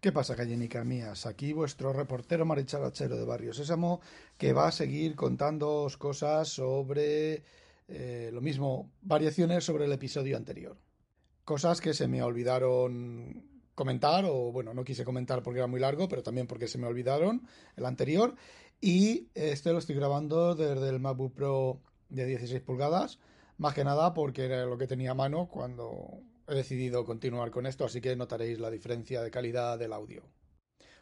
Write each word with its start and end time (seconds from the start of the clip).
¿Qué 0.00 0.12
pasa, 0.12 0.36
gallinicas 0.36 0.86
mías? 0.86 1.26
Aquí 1.26 1.52
vuestro 1.52 1.92
reportero 1.92 2.46
maricharachero 2.46 3.16
de 3.16 3.24
Barrio 3.24 3.52
Sésamo 3.52 4.00
que 4.36 4.52
va 4.52 4.68
a 4.68 4.72
seguir 4.72 5.16
contándoos 5.16 5.96
cosas 5.96 6.46
sobre 6.46 7.42
eh, 7.88 8.30
lo 8.32 8.40
mismo, 8.40 8.92
variaciones 9.02 9.64
sobre 9.64 9.86
el 9.86 9.92
episodio 9.92 10.36
anterior. 10.36 10.76
Cosas 11.44 11.80
que 11.80 11.94
se 11.94 12.06
me 12.06 12.22
olvidaron 12.22 13.42
comentar, 13.74 14.24
o 14.24 14.52
bueno, 14.52 14.72
no 14.72 14.84
quise 14.84 15.04
comentar 15.04 15.42
porque 15.42 15.58
era 15.58 15.66
muy 15.66 15.80
largo, 15.80 16.08
pero 16.08 16.22
también 16.22 16.46
porque 16.46 16.68
se 16.68 16.78
me 16.78 16.86
olvidaron 16.86 17.48
el 17.74 17.84
anterior. 17.84 18.36
Y 18.80 19.30
este 19.34 19.72
lo 19.72 19.78
estoy 19.78 19.96
grabando 19.96 20.54
desde 20.54 20.90
el 20.90 21.00
MacBook 21.00 21.34
Pro 21.34 21.80
de 22.08 22.24
16 22.24 22.62
pulgadas, 22.62 23.18
más 23.56 23.74
que 23.74 23.82
nada 23.82 24.14
porque 24.14 24.44
era 24.44 24.64
lo 24.64 24.78
que 24.78 24.86
tenía 24.86 25.10
a 25.10 25.14
mano 25.14 25.48
cuando 25.48 26.20
he 26.48 26.54
decidido 26.54 27.04
continuar 27.04 27.50
con 27.50 27.66
esto, 27.66 27.84
así 27.84 28.00
que 28.00 28.16
notaréis 28.16 28.58
la 28.58 28.70
diferencia 28.70 29.22
de 29.22 29.30
calidad 29.30 29.78
del 29.78 29.92
audio. 29.92 30.22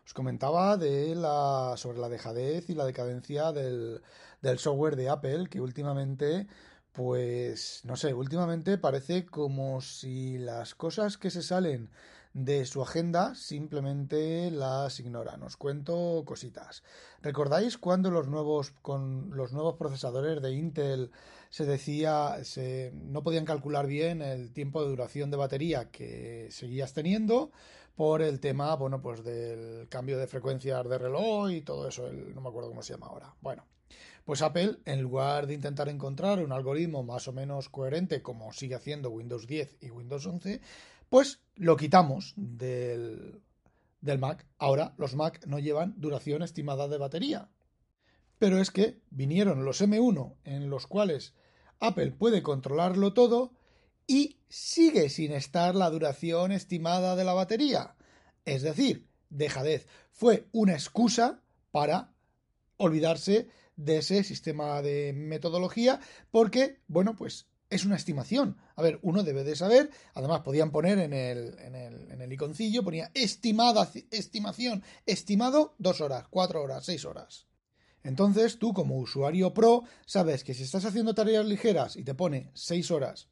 Os 0.04 0.14
comentaba 0.14 0.76
de 0.76 1.14
la, 1.14 1.74
sobre 1.76 1.98
la 1.98 2.08
dejadez 2.08 2.70
y 2.70 2.74
la 2.74 2.84
decadencia 2.84 3.52
del, 3.52 4.02
del 4.40 4.58
software 4.58 4.96
de 4.96 5.08
Apple, 5.08 5.48
que 5.48 5.60
últimamente, 5.60 6.46
pues, 6.92 7.80
no 7.84 7.96
sé, 7.96 8.14
últimamente 8.14 8.78
parece 8.78 9.26
como 9.26 9.80
si 9.80 10.38
las 10.38 10.74
cosas 10.74 11.18
que 11.18 11.30
se 11.30 11.42
salen 11.42 11.90
de 12.36 12.66
su 12.66 12.82
agenda 12.82 13.34
simplemente 13.34 14.50
las 14.50 15.00
ignora. 15.00 15.38
Os 15.42 15.56
cuento 15.56 16.22
cositas. 16.26 16.82
¿Recordáis 17.22 17.78
cuando 17.78 18.10
los 18.10 18.28
nuevos 18.28 18.72
con 18.82 19.30
los 19.34 19.52
nuevos 19.52 19.76
procesadores 19.76 20.42
de 20.42 20.52
Intel 20.52 21.10
se 21.56 21.64
decía 21.64 22.44
se 22.44 22.92
no 22.92 23.22
podían 23.22 23.46
calcular 23.46 23.86
bien 23.86 24.20
el 24.20 24.52
tiempo 24.52 24.82
de 24.82 24.90
duración 24.90 25.30
de 25.30 25.38
batería 25.38 25.90
que 25.90 26.48
seguías 26.50 26.92
teniendo 26.92 27.50
por 27.94 28.20
el 28.20 28.40
tema, 28.40 28.76
bueno, 28.76 29.00
pues 29.00 29.24
del 29.24 29.88
cambio 29.88 30.18
de 30.18 30.26
frecuencias 30.26 30.86
de 30.86 30.98
reloj 30.98 31.50
y 31.50 31.62
todo 31.62 31.88
eso, 31.88 32.12
no 32.12 32.42
me 32.42 32.50
acuerdo 32.50 32.68
cómo 32.68 32.82
se 32.82 32.92
llama 32.92 33.06
ahora. 33.06 33.34
Bueno, 33.40 33.64
pues 34.26 34.42
Apple, 34.42 34.80
en 34.84 35.00
lugar 35.00 35.46
de 35.46 35.54
intentar 35.54 35.88
encontrar 35.88 36.44
un 36.44 36.52
algoritmo 36.52 37.02
más 37.02 37.26
o 37.26 37.32
menos 37.32 37.70
coherente 37.70 38.20
como 38.20 38.52
sigue 38.52 38.74
haciendo 38.74 39.08
Windows 39.08 39.46
10 39.46 39.78
y 39.80 39.90
Windows 39.90 40.26
11, 40.26 40.60
pues 41.08 41.40
lo 41.54 41.78
quitamos 41.78 42.34
del, 42.36 43.40
del 44.02 44.18
Mac. 44.18 44.46
Ahora 44.58 44.92
los 44.98 45.14
Mac 45.14 45.46
no 45.46 45.58
llevan 45.58 45.94
duración 45.96 46.42
estimada 46.42 46.86
de 46.86 46.98
batería. 46.98 47.48
Pero 48.38 48.60
es 48.60 48.70
que 48.70 49.00
vinieron 49.08 49.64
los 49.64 49.80
M1 49.80 50.34
en 50.44 50.68
los 50.68 50.86
cuales 50.86 51.32
Apple 51.80 52.12
puede 52.12 52.42
controlarlo 52.42 53.12
todo 53.12 53.52
y 54.06 54.38
sigue 54.48 55.08
sin 55.10 55.32
estar 55.32 55.74
la 55.74 55.90
duración 55.90 56.52
estimada 56.52 57.16
de 57.16 57.24
la 57.24 57.34
batería. 57.34 57.96
Es 58.44 58.62
decir, 58.62 59.08
dejadez. 59.30 59.86
Fue 60.12 60.48
una 60.52 60.72
excusa 60.72 61.42
para 61.70 62.12
olvidarse 62.76 63.48
de 63.76 63.98
ese 63.98 64.22
sistema 64.24 64.80
de 64.82 65.12
metodología 65.12 66.00
porque, 66.30 66.80
bueno, 66.88 67.16
pues 67.16 67.46
es 67.68 67.84
una 67.84 67.96
estimación. 67.96 68.56
A 68.76 68.82
ver, 68.82 68.98
uno 69.02 69.22
debe 69.22 69.44
de 69.44 69.56
saber, 69.56 69.90
además 70.14 70.40
podían 70.40 70.70
poner 70.70 70.98
en 70.98 71.12
el, 71.12 71.58
en 71.58 71.74
el, 71.74 72.10
en 72.10 72.20
el 72.20 72.32
iconcillo, 72.32 72.84
ponía 72.84 73.10
estimada, 73.14 73.90
estimación, 74.10 74.82
estimado 75.04 75.74
dos 75.78 76.00
horas, 76.00 76.26
cuatro 76.30 76.62
horas, 76.62 76.84
seis 76.84 77.04
horas. 77.04 77.46
Entonces 78.06 78.60
tú 78.60 78.72
como 78.72 78.98
usuario 78.98 79.52
pro 79.52 79.82
sabes 80.06 80.44
que 80.44 80.54
si 80.54 80.62
estás 80.62 80.84
haciendo 80.84 81.12
tareas 81.12 81.44
ligeras 81.44 81.96
y 81.96 82.04
te 82.04 82.14
pone 82.14 82.52
seis 82.54 82.92
horas 82.92 83.26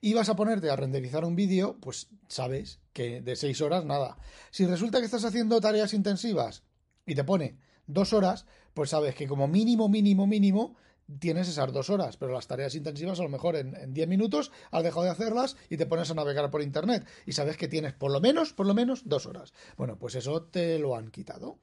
y 0.00 0.12
vas 0.12 0.28
a 0.28 0.34
ponerte 0.34 0.70
a 0.70 0.76
renderizar 0.76 1.24
un 1.24 1.36
vídeo, 1.36 1.78
pues 1.80 2.08
sabes 2.26 2.80
que 2.92 3.20
de 3.20 3.36
seis 3.36 3.60
horas 3.60 3.84
nada. 3.84 4.18
Si 4.50 4.66
resulta 4.66 4.98
que 4.98 5.04
estás 5.04 5.24
haciendo 5.24 5.60
tareas 5.60 5.94
intensivas 5.94 6.64
y 7.06 7.14
te 7.14 7.22
pone 7.22 7.58
dos 7.86 8.12
horas, 8.12 8.44
pues 8.74 8.90
sabes 8.90 9.14
que 9.14 9.28
como 9.28 9.46
mínimo, 9.46 9.88
mínimo, 9.88 10.26
mínimo 10.26 10.74
tienes 11.20 11.48
esas 11.48 11.72
dos 11.72 11.88
horas, 11.88 12.16
pero 12.16 12.32
las 12.32 12.48
tareas 12.48 12.74
intensivas 12.74 13.20
a 13.20 13.22
lo 13.22 13.28
mejor 13.28 13.54
en, 13.54 13.94
diez 13.94 14.08
minutos 14.08 14.50
has 14.72 14.82
dejado 14.82 15.04
de 15.04 15.10
hacerlas 15.10 15.56
y 15.70 15.76
te 15.76 15.86
pones 15.86 16.10
a 16.10 16.14
navegar 16.14 16.50
por 16.50 16.60
internet 16.60 17.06
y 17.24 17.32
sabes 17.32 17.56
que 17.56 17.68
tienes 17.68 17.92
por 17.92 18.10
lo 18.10 18.20
menos, 18.20 18.52
por 18.52 18.66
lo 18.66 18.74
menos 18.74 19.02
dos 19.08 19.26
horas. 19.26 19.54
Bueno, 19.76 19.96
pues 19.96 20.16
eso 20.16 20.42
te 20.42 20.80
lo 20.80 20.96
han 20.96 21.12
quitado. 21.12 21.60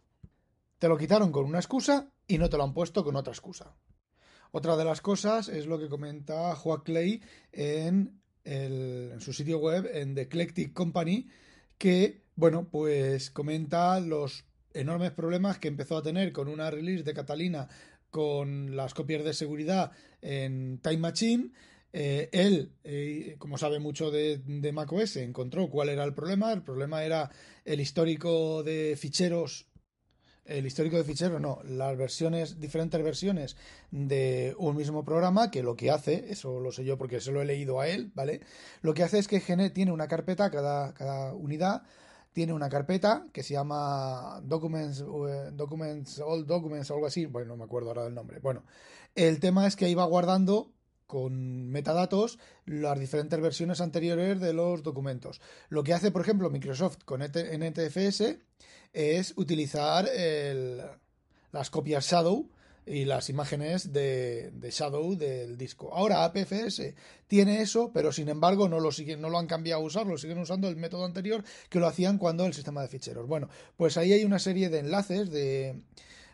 Te 0.80 0.88
lo 0.88 0.98
quitaron 0.98 1.34
con 1.34 1.44
una 1.46 1.60
excusa 1.60 2.12
y 2.28 2.38
no 2.38 2.50
te 2.50 2.58
lo 2.58 2.64
han 2.64 2.74
puesto 2.74 3.04
con 3.04 3.16
otra 3.16 3.34
excusa. 3.34 3.76
Otra 4.52 4.78
de 4.78 4.86
las 4.86 5.02
cosas 5.02 5.50
es 5.50 5.66
lo 5.66 5.78
que 5.80 5.90
comenta 5.90 6.56
Joaquín 6.56 6.84
Clay 6.86 7.22
en, 7.52 8.22
en 8.44 9.20
su 9.20 9.34
sitio 9.34 9.60
web, 9.60 9.90
en 9.94 10.16
The 10.16 10.22
Eclectic 10.22 10.74
Company, 10.74 11.28
que, 11.78 12.24
bueno, 12.36 12.70
pues 12.70 13.32
comenta 13.32 14.00
los 14.00 14.46
enormes 14.74 15.12
problemas 15.12 15.58
que 15.60 15.68
empezó 15.68 15.98
a 15.98 16.04
tener 16.04 16.32
con 16.32 16.48
una 16.48 16.72
release 16.72 17.04
de 17.04 17.14
Catalina 17.14 17.68
con 18.10 18.76
las 18.76 18.94
copias 18.94 19.26
de 19.26 19.34
seguridad 19.34 19.92
en 20.22 20.80
Time 20.82 20.98
Machine. 21.00 21.52
Eh, 21.92 22.30
él, 22.32 22.72
eh, 22.84 23.36
como 23.38 23.58
sabe 23.58 23.80
mucho 23.80 24.12
de, 24.12 24.38
de 24.38 24.72
macOS, 24.72 25.18
encontró 25.18 25.70
cuál 25.70 25.90
era 25.90 26.04
el 26.04 26.14
problema. 26.14 26.54
El 26.54 26.62
problema 26.62 27.04
era 27.04 27.30
el 27.66 27.82
histórico 27.82 28.64
de 28.64 28.96
ficheros 28.98 29.68
el 30.46 30.66
histórico 30.66 30.98
de 30.98 31.04
ficheros, 31.04 31.42
no, 31.42 31.60
las 31.64 31.98
versiones, 31.98 32.60
diferentes 32.60 33.02
versiones 33.04 33.58
de 33.92 34.56
un 34.58 34.76
mismo 34.76 35.04
programa, 35.04 35.52
que 35.52 35.64
lo 35.64 35.76
que 35.76 35.92
hace, 35.92 36.32
eso 36.32 36.60
lo 36.60 36.72
sé 36.72 36.86
yo 36.86 36.98
porque 36.98 37.20
se 37.20 37.32
lo 37.32 37.42
he 37.42 37.46
leído 37.46 37.80
a 37.80 37.88
él, 37.88 38.12
¿vale? 38.14 38.42
Lo 38.82 38.94
que 38.94 39.04
hace 39.04 39.20
es 39.20 39.28
que 39.28 39.40
tiene 39.72 39.92
una 39.92 40.08
carpeta, 40.08 40.52
cada, 40.52 40.94
cada 40.94 41.34
unidad 41.34 41.84
tiene 42.36 42.52
una 42.52 42.68
carpeta 42.68 43.28
que 43.32 43.44
se 43.44 43.54
llama 43.54 44.42
Documents, 44.44 45.00
eh, 45.00 45.52
Documents, 45.54 46.20
All 46.20 46.46
Documents 46.46 46.92
o 46.92 46.96
algo 46.96 47.08
así, 47.08 47.26
bueno, 47.26 47.48
no 47.48 47.58
me 47.58 47.64
acuerdo 47.64 47.90
ahora 47.90 48.04
del 48.04 48.14
nombre. 48.14 48.40
Bueno, 48.40 48.64
el 49.16 49.40
tema 49.40 49.66
es 49.66 49.78
que 49.78 49.90
iba 49.90 50.04
guardando 50.04 50.75
con 51.08 51.70
metadatos 51.70 52.40
las 52.66 53.00
diferentes 53.00 53.40
versiones 53.40 53.82
anteriores 53.82 54.40
de 54.40 54.54
los 54.54 54.84
documentos. 54.84 55.42
Lo 55.70 55.84
que 55.84 55.94
hace, 55.94 56.12
por 56.12 56.22
ejemplo, 56.22 56.50
Microsoft 56.50 57.00
con 57.06 57.22
NTFS 57.22 58.38
es 58.94 59.34
utilizar 59.36 60.10
las 61.52 61.70
copias 61.70 62.06
Shadow 62.06 62.50
y 62.86 63.06
las 63.06 63.30
imágenes 63.30 63.92
de, 63.94 64.52
Shadow 64.72 65.16
del 65.16 65.58
disco. 65.58 65.94
Ahora 65.94 66.24
APFS 66.24 66.94
tiene 67.28 67.62
eso, 67.62 67.92
pero 67.94 68.12
sin 68.12 68.30
embargo 68.30 68.70
no 68.70 68.80
lo, 68.80 68.92
siguen, 68.92 69.22
no 69.22 69.30
lo 69.30 69.40
han 69.40 69.48
cambiado 69.48 69.82
a 69.82 69.86
usar, 69.86 70.06
lo 70.06 70.18
siguen 70.18 70.38
usando 70.38 70.68
el 70.68 70.76
método 70.76 71.06
anterior 71.06 71.44
que 71.70 71.80
lo 71.80 71.88
hacían 71.88 72.18
cuando 72.18 72.46
el 72.46 72.54
sistema 72.54 72.82
de 72.82 72.88
ficheros. 72.88 73.28
Bueno, 73.28 73.50
pues 73.76 73.98
ahí 73.98 74.14
hay 74.14 74.24
una 74.24 74.40
serie 74.40 74.70
de 74.70 74.80
enlaces 74.80 75.32
de 75.32 75.82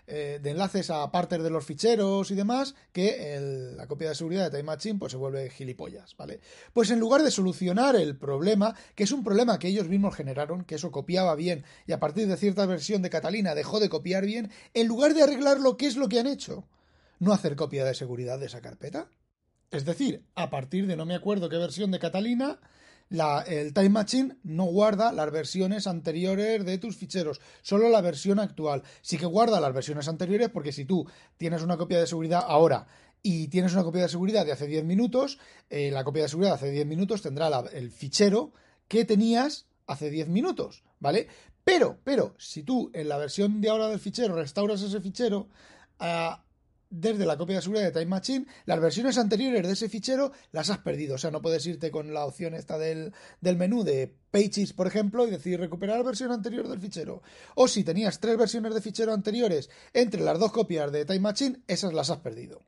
eh, 0.07 0.39
de 0.41 0.51
enlaces 0.51 0.89
a 0.89 1.09
partes 1.11 1.41
de 1.41 1.49
los 1.49 1.65
ficheros 1.65 2.31
y 2.31 2.35
demás, 2.35 2.75
que 2.91 3.73
la 3.75 3.87
copia 3.87 4.09
de 4.09 4.15
seguridad 4.15 4.45
de 4.45 4.57
Time 4.57 4.63
Machine 4.63 4.99
pues 4.99 5.11
se 5.11 5.17
vuelve 5.17 5.49
gilipollas, 5.49 6.15
¿vale? 6.17 6.39
Pues 6.73 6.89
en 6.91 6.99
lugar 6.99 7.23
de 7.23 7.31
solucionar 7.31 7.95
el 7.95 8.17
problema, 8.17 8.75
que 8.95 9.03
es 9.03 9.11
un 9.11 9.23
problema 9.23 9.59
que 9.59 9.67
ellos 9.67 9.87
mismos 9.87 10.15
generaron, 10.15 10.63
que 10.65 10.75
eso 10.75 10.91
copiaba 10.91 11.35
bien 11.35 11.63
y 11.87 11.91
a 11.93 11.99
partir 11.99 12.27
de 12.27 12.37
cierta 12.37 12.65
versión 12.65 13.01
de 13.01 13.09
Catalina 13.09 13.55
dejó 13.55 13.79
de 13.79 13.89
copiar 13.89 14.25
bien, 14.25 14.51
en 14.73 14.87
lugar 14.87 15.13
de 15.13 15.23
arreglarlo, 15.23 15.77
¿qué 15.77 15.87
es 15.87 15.95
lo 15.95 16.09
que 16.09 16.19
han 16.19 16.27
hecho? 16.27 16.65
No 17.19 17.33
hacer 17.33 17.55
copia 17.55 17.85
de 17.85 17.93
seguridad 17.93 18.39
de 18.39 18.47
esa 18.47 18.61
carpeta. 18.61 19.07
Es 19.69 19.85
decir, 19.85 20.25
a 20.35 20.49
partir 20.49 20.87
de 20.87 20.97
no 20.97 21.05
me 21.05 21.15
acuerdo 21.15 21.47
qué 21.47 21.57
versión 21.57 21.91
de 21.91 21.99
Catalina, 21.99 22.59
el 23.47 23.73
Time 23.73 23.89
Machine 23.89 24.37
no 24.43 24.65
guarda 24.65 25.11
las 25.11 25.31
versiones 25.31 25.85
anteriores 25.85 26.65
de 26.65 26.77
tus 26.77 26.95
ficheros, 26.95 27.41
solo 27.61 27.89
la 27.89 28.01
versión 28.01 28.39
actual. 28.39 28.83
Sí 29.01 29.17
que 29.17 29.25
guarda 29.25 29.59
las 29.59 29.73
versiones 29.73 30.07
anteriores 30.07 30.49
porque 30.49 30.71
si 30.71 30.85
tú 30.85 31.05
tienes 31.37 31.61
una 31.61 31.77
copia 31.77 31.99
de 31.99 32.07
seguridad 32.07 32.43
ahora 32.47 32.87
y 33.21 33.49
tienes 33.49 33.73
una 33.73 33.83
copia 33.83 34.03
de 34.03 34.09
seguridad 34.09 34.45
de 34.45 34.53
hace 34.53 34.65
10 34.65 34.85
minutos, 34.85 35.39
eh, 35.69 35.91
la 35.91 36.03
copia 36.03 36.23
de 36.23 36.29
seguridad 36.29 36.51
de 36.51 36.55
hace 36.55 36.71
10 36.71 36.85
minutos 36.85 37.21
tendrá 37.21 37.49
el 37.73 37.91
fichero 37.91 38.53
que 38.87 39.05
tenías 39.05 39.67
hace 39.87 40.09
10 40.09 40.29
minutos, 40.29 40.83
¿vale? 40.99 41.27
Pero, 41.63 41.99
pero, 42.03 42.33
si 42.37 42.63
tú 42.63 42.89
en 42.93 43.09
la 43.09 43.17
versión 43.17 43.61
de 43.61 43.69
ahora 43.69 43.87
del 43.87 43.99
fichero 43.99 44.35
restauras 44.35 44.81
ese 44.81 45.01
fichero, 45.01 45.49
ah, 45.99 46.43
desde 46.91 47.25
la 47.25 47.37
copia 47.37 47.55
de 47.55 47.61
seguridad 47.63 47.85
de 47.85 47.91
Time 47.91 48.05
Machine, 48.05 48.45
las 48.65 48.79
versiones 48.79 49.17
anteriores 49.17 49.65
de 49.65 49.73
ese 49.73 49.89
fichero 49.89 50.31
las 50.51 50.69
has 50.69 50.79
perdido. 50.79 51.15
O 51.15 51.17
sea, 51.17 51.31
no 51.31 51.41
puedes 51.41 51.65
irte 51.65 51.89
con 51.89 52.13
la 52.13 52.25
opción 52.25 52.53
esta 52.53 52.77
del, 52.77 53.13
del 53.39 53.55
menú 53.57 53.83
de 53.83 54.13
Pages, 54.29 54.73
por 54.73 54.87
ejemplo, 54.87 55.25
y 55.25 55.31
decir 55.31 55.59
recuperar 55.59 55.97
la 55.97 56.03
versión 56.03 56.31
anterior 56.31 56.67
del 56.67 56.79
fichero. 56.79 57.23
O 57.55 57.67
si 57.67 57.83
tenías 57.83 58.19
tres 58.19 58.37
versiones 58.37 58.73
de 58.73 58.81
fichero 58.81 59.13
anteriores 59.13 59.69
entre 59.93 60.21
las 60.21 60.37
dos 60.37 60.51
copias 60.51 60.91
de 60.91 61.05
Time 61.05 61.21
Machine, 61.21 61.61
esas 61.67 61.93
las 61.93 62.09
has 62.09 62.19
perdido. 62.19 62.61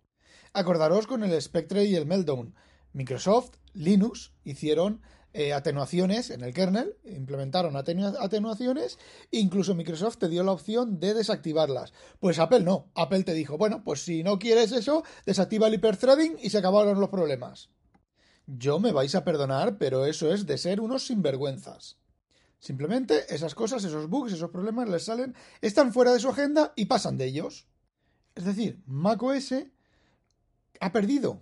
Acordaros 0.54 1.06
con 1.06 1.24
el 1.24 1.42
Spectre 1.42 1.86
y 1.86 1.96
el 1.96 2.06
Meltdown. 2.06 2.56
Microsoft, 2.94 3.56
Linux 3.74 4.31
hicieron 4.44 5.02
eh, 5.33 5.51
atenuaciones 5.51 6.30
en 6.30 6.44
el 6.44 6.53
kernel, 6.53 6.95
implementaron 7.06 7.75
atenuaciones, 7.75 9.00
incluso 9.31 9.74
Microsoft 9.74 10.18
te 10.18 10.30
dio 10.30 10.44
la 10.44 10.51
opción 10.51 11.00
de 11.00 11.15
desactivarlas. 11.15 11.91
Pues 12.19 12.38
Apple 12.38 12.59
no, 12.59 12.91
Apple 12.94 13.24
te 13.24 13.33
dijo, 13.33 13.57
bueno, 13.57 13.83
pues 13.83 14.03
si 14.03 14.21
no 14.21 14.38
quieres 14.38 14.71
eso, 14.71 15.03
desactiva 15.25 15.68
el 15.68 15.74
hyperthreading 15.74 16.38
y 16.39 16.51
se 16.51 16.59
acabaron 16.59 17.00
los 17.00 17.09
problemas. 17.09 17.69
Yo 18.45 18.80
me 18.80 18.91
vais 18.91 19.15
a 19.15 19.24
perdonar, 19.24 19.80
pero 19.80 20.06
eso 20.06 20.31
es 20.31 20.45
de 20.45 20.59
ser 20.59 20.80
unos 20.80 21.07
sinvergüenzas. 21.07 21.97
Simplemente 22.59 23.33
esas 23.33 23.56
cosas, 23.56 23.83
esos 23.83 24.07
bugs, 24.07 24.33
esos 24.33 24.51
problemas 24.51 24.88
les 24.88 25.03
salen, 25.03 25.35
están 25.62 25.91
fuera 25.94 26.13
de 26.13 26.19
su 26.19 26.30
agenda 26.30 26.74
y 26.75 26.85
pasan 26.85 27.18
de 27.18 27.25
ellos. 27.25 27.68
Es 28.35 28.45
decir, 28.45 28.83
macOS 28.85 29.56
ha 30.80 30.91
perdido. 30.91 31.41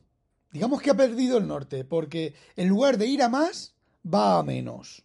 Digamos 0.51 0.81
que 0.81 0.91
ha 0.91 0.95
perdido 0.95 1.37
el 1.37 1.47
norte, 1.47 1.85
porque 1.85 2.35
en 2.55 2.69
lugar 2.69 2.97
de 2.97 3.07
ir 3.07 3.21
a 3.21 3.29
más, 3.29 3.75
va 4.05 4.39
a 4.39 4.43
menos. 4.43 5.03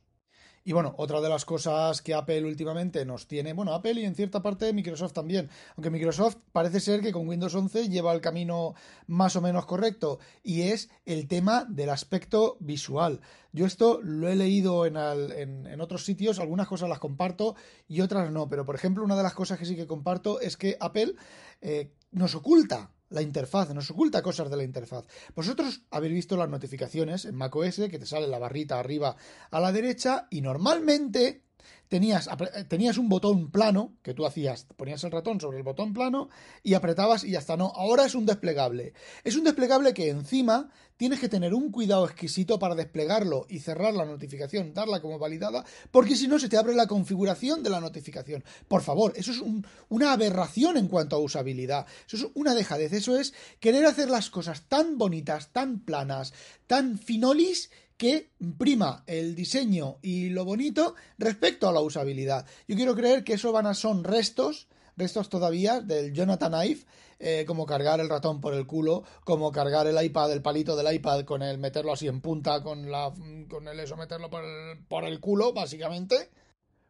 Y 0.66 0.72
bueno, 0.72 0.96
otra 0.98 1.20
de 1.20 1.28
las 1.28 1.44
cosas 1.44 2.02
que 2.02 2.12
Apple 2.12 2.44
últimamente 2.44 3.04
nos 3.04 3.28
tiene, 3.28 3.52
bueno, 3.52 3.72
Apple 3.72 4.00
y 4.00 4.04
en 4.04 4.16
cierta 4.16 4.43
parte 4.43 4.72
Microsoft 4.72 5.12
también, 5.12 5.48
aunque 5.76 5.90
Microsoft 5.90 6.38
parece 6.50 6.81
ser 6.81 7.02
que 7.02 7.12
con 7.12 7.28
Windows 7.28 7.54
11 7.54 7.88
lleva 7.88 8.12
el 8.12 8.20
camino 8.20 8.75
más 9.06 9.37
o 9.37 9.40
menos 9.40 9.64
correcto, 9.64 10.19
y 10.43 10.62
es 10.62 10.90
el 11.04 11.28
tema 11.28 11.64
del 11.69 11.90
aspecto 11.90 12.56
visual. 12.58 13.20
Yo 13.52 13.64
esto 13.64 14.00
lo 14.02 14.26
he 14.26 14.34
leído 14.34 14.87
en, 14.87 14.96
en, 14.96 15.81
otros 15.81 16.04
sitios, 16.04 16.40
algunas 16.40 16.66
cosas 16.66 16.88
las 16.88 16.98
comparto 16.98 17.54
y 17.87 18.00
otras 18.00 18.32
no, 18.32 18.48
pero 18.48 18.66
por 18.66 18.75
ejemplo 18.75 19.04
una 19.04 19.16
de 19.16 19.22
las 19.22 19.34
cosas 19.34 19.60
que 19.60 19.66
sí 19.66 19.76
que 19.76 19.87
comparto 19.87 20.40
es 20.40 20.56
que 20.56 20.76
Apple 20.81 21.14
eh, 21.60 21.93
nos 22.10 22.34
oculta 22.34 22.90
la 23.11 23.23
interfaz, 23.23 23.73
nos 23.73 23.91
oculta 23.91 24.23
cosas 24.23 24.50
de 24.50 24.56
la 24.56 24.64
interfaz. 24.64 25.06
Vosotros 25.35 25.82
habéis 25.91 26.14
visto 26.14 26.37
las 26.37 26.49
notificaciones 26.49 27.25
en 27.25 27.35
macOS 27.37 27.76
que 27.91 27.99
te 27.99 28.06
sale 28.06 28.26
la 28.26 28.38
barrita 28.38 28.79
arriba 28.79 29.17
a 29.50 29.61
la 29.61 29.73
derecha 29.73 30.26
y 30.31 30.41
normalmente 30.41 31.45
tenías, 31.88 32.28
tenías 32.68 32.98
un 32.98 33.08
botón 33.08 33.50
plano 33.50 33.94
que 34.02 34.14
tú 34.14 34.26
hacías, 34.26 34.66
ponías 34.76 35.02
el 35.04 35.12
ratón 35.12 35.40
sobre 35.40 35.58
el 35.58 35.62
botón 35.62 35.92
plano 35.92 36.28
y 36.62 36.74
apretabas 36.74 37.24
y 37.24 37.32
ya 37.32 37.38
está. 37.38 37.56
No, 37.56 37.72
ahora 37.74 38.04
es 38.04 38.14
un 38.14 38.26
desplegable. 38.26 38.92
Es 39.24 39.36
un 39.36 39.44
desplegable 39.44 39.94
que 39.94 40.08
encima 40.08 40.70
tienes 40.96 41.20
que 41.20 41.28
tener 41.28 41.54
un 41.54 41.70
cuidado 41.70 42.06
exquisito 42.06 42.58
para 42.58 42.74
desplegarlo 42.74 43.46
y 43.48 43.60
cerrar 43.60 43.94
la 43.94 44.04
notificación, 44.04 44.72
darla 44.72 45.00
como 45.00 45.18
validada, 45.18 45.64
porque 45.90 46.16
si 46.16 46.26
no 46.26 46.38
se 46.38 46.48
te 46.48 46.56
abre 46.56 46.74
la 46.74 46.86
configuración 46.86 47.62
de 47.62 47.70
la 47.70 47.80
notificación. 47.80 48.44
Por 48.66 48.82
favor, 48.82 49.12
eso 49.16 49.30
es 49.32 49.42
una 49.88 50.12
aberración 50.12 50.76
en 50.76 50.88
cuanto 50.88 51.16
a 51.16 51.20
usabilidad. 51.20 51.86
Eso 52.06 52.16
es 52.16 52.26
una 52.34 52.54
dejadez. 52.54 52.92
Eso 52.92 53.19
es 53.19 53.34
querer 53.60 53.84
hacer 53.84 54.08
las 54.08 54.30
cosas 54.30 54.62
tan 54.69 54.98
bonitas, 54.98 55.52
tan 55.52 55.80
planas, 55.80 56.32
tan 56.66 56.98
finolis 56.98 57.70
que 57.96 58.31
prima 58.58 59.02
el 59.06 59.34
diseño 59.34 59.98
y 60.02 60.28
lo 60.28 60.44
bonito 60.44 60.94
respecto 61.19 61.69
a 61.69 61.72
la 61.72 61.81
usabilidad. 61.81 62.46
Yo 62.69 62.76
quiero 62.76 62.94
creer 62.94 63.25
que 63.25 63.34
eso 63.34 63.52
van 63.52 63.66
a 63.66 63.75
son 63.75 64.04
restos, 64.04 64.69
restos 64.96 65.28
todavía 65.28 65.81
del 65.81 66.12
Jonathan 66.12 66.66
Ive, 66.66 66.84
eh, 67.19 67.44
como 67.46 67.64
cargar 67.64 68.00
el 68.00 68.10
ratón 68.10 68.40
por 68.40 68.52
el 68.52 68.66
culo, 68.66 69.04
como 69.25 69.50
cargar 69.50 69.87
el 69.87 70.02
iPad, 70.02 70.32
el 70.32 70.43
palito 70.43 70.76
del 70.76 70.94
iPad 70.94 71.25
con 71.25 71.43
el 71.43 71.56
meterlo 71.58 71.93
así 71.93 72.06
en 72.08 72.20
punta, 72.20 72.62
con 72.62 72.90
la 72.90 73.10
con 73.48 73.69
el 73.69 73.81
eso 73.81 73.96
meterlo 73.96 74.28
por 74.28 74.44
el, 74.44 74.78
por 74.87 75.04
el 75.04 75.19
culo, 75.19 75.54
básicamente. 75.54 76.28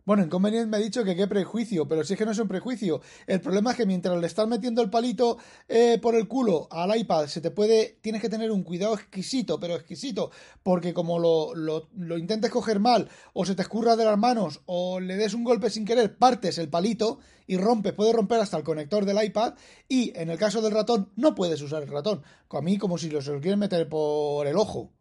Bueno, 0.06 0.22
Inconveniente 0.22 0.68
me 0.68 0.76
ha 0.76 0.80
dicho 0.80 1.02
que 1.02 1.16
qué 1.16 1.26
prejuicio, 1.26 1.88
pero 1.88 2.04
si 2.04 2.12
es 2.12 2.18
que 2.18 2.24
no 2.24 2.30
es 2.30 2.38
un 2.38 2.46
prejuicio. 2.46 3.00
El 3.26 3.40
problema 3.40 3.72
es 3.72 3.76
que 3.76 3.86
mientras 3.86 4.16
le 4.16 4.28
estás 4.28 4.46
metiendo 4.46 4.80
el 4.80 4.88
palito 4.88 5.36
eh, 5.66 5.98
por 6.00 6.14
el 6.14 6.28
culo 6.28 6.68
al 6.70 6.96
iPad, 6.96 7.26
se 7.26 7.40
te 7.40 7.50
puede. 7.50 7.98
Tienes 8.02 8.22
que 8.22 8.28
tener 8.28 8.52
un 8.52 8.62
cuidado 8.62 8.94
exquisito, 8.94 9.58
pero 9.58 9.74
exquisito, 9.74 10.30
porque 10.62 10.94
como 10.94 11.18
lo, 11.18 11.56
lo, 11.56 12.18
intentes 12.18 12.52
coger 12.52 12.78
mal, 12.78 13.08
o 13.32 13.44
se 13.44 13.56
te 13.56 13.62
escurra 13.62 13.96
de 13.96 14.04
las 14.04 14.16
manos, 14.16 14.60
o 14.66 15.00
le 15.00 15.16
des 15.16 15.34
un 15.34 15.42
golpe 15.42 15.70
sin 15.70 15.84
querer, 15.84 16.16
partes 16.16 16.58
el 16.58 16.68
palito 16.68 17.18
y 17.48 17.56
rompes, 17.56 17.92
puedes 17.92 18.14
romper 18.14 18.38
hasta 18.38 18.58
el 18.58 18.62
conector 18.62 19.06
del 19.06 19.20
iPad, 19.24 19.54
y 19.88 20.16
en 20.16 20.30
el 20.30 20.38
caso 20.38 20.62
del 20.62 20.70
ratón, 20.70 21.10
no 21.16 21.34
puedes 21.34 21.60
usar 21.62 21.82
el 21.82 21.88
ratón. 21.88 22.22
A 22.50 22.60
mí, 22.60 22.78
como 22.78 22.96
si 22.96 23.10
lo 23.10 23.20
se 23.22 23.32
lo 23.32 23.40
quieren 23.40 23.58
meter 23.58 23.88
por 23.88 24.46
el 24.46 24.56
ojo. 24.56 24.92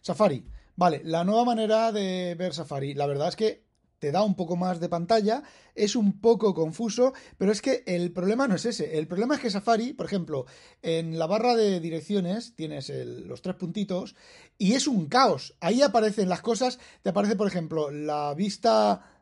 Safari. 0.00 0.44
Vale, 0.74 1.00
la 1.04 1.22
nueva 1.22 1.44
manera 1.44 1.92
de 1.92 2.34
ver 2.34 2.52
Safari. 2.52 2.92
La 2.92 3.06
verdad 3.06 3.28
es 3.28 3.36
que 3.36 3.65
te 3.98 4.12
da 4.12 4.22
un 4.22 4.34
poco 4.34 4.56
más 4.56 4.80
de 4.80 4.88
pantalla, 4.88 5.42
es 5.74 5.96
un 5.96 6.20
poco 6.20 6.54
confuso, 6.54 7.12
pero 7.38 7.52
es 7.52 7.62
que 7.62 7.82
el 7.86 8.12
problema 8.12 8.48
no 8.48 8.54
es 8.54 8.64
ese. 8.64 8.98
El 8.98 9.06
problema 9.06 9.34
es 9.36 9.40
que 9.40 9.50
Safari, 9.50 9.92
por 9.92 10.06
ejemplo, 10.06 10.46
en 10.82 11.18
la 11.18 11.26
barra 11.26 11.54
de 11.54 11.80
direcciones 11.80 12.54
tienes 12.54 12.90
los 12.90 13.42
tres 13.42 13.56
puntitos 13.56 14.14
y 14.58 14.74
es 14.74 14.86
un 14.86 15.06
caos. 15.06 15.54
Ahí 15.60 15.82
aparecen 15.82 16.28
las 16.28 16.42
cosas, 16.42 16.78
te 17.02 17.10
aparece, 17.10 17.36
por 17.36 17.46
ejemplo, 17.46 17.90
la 17.90 18.34
vista... 18.34 19.12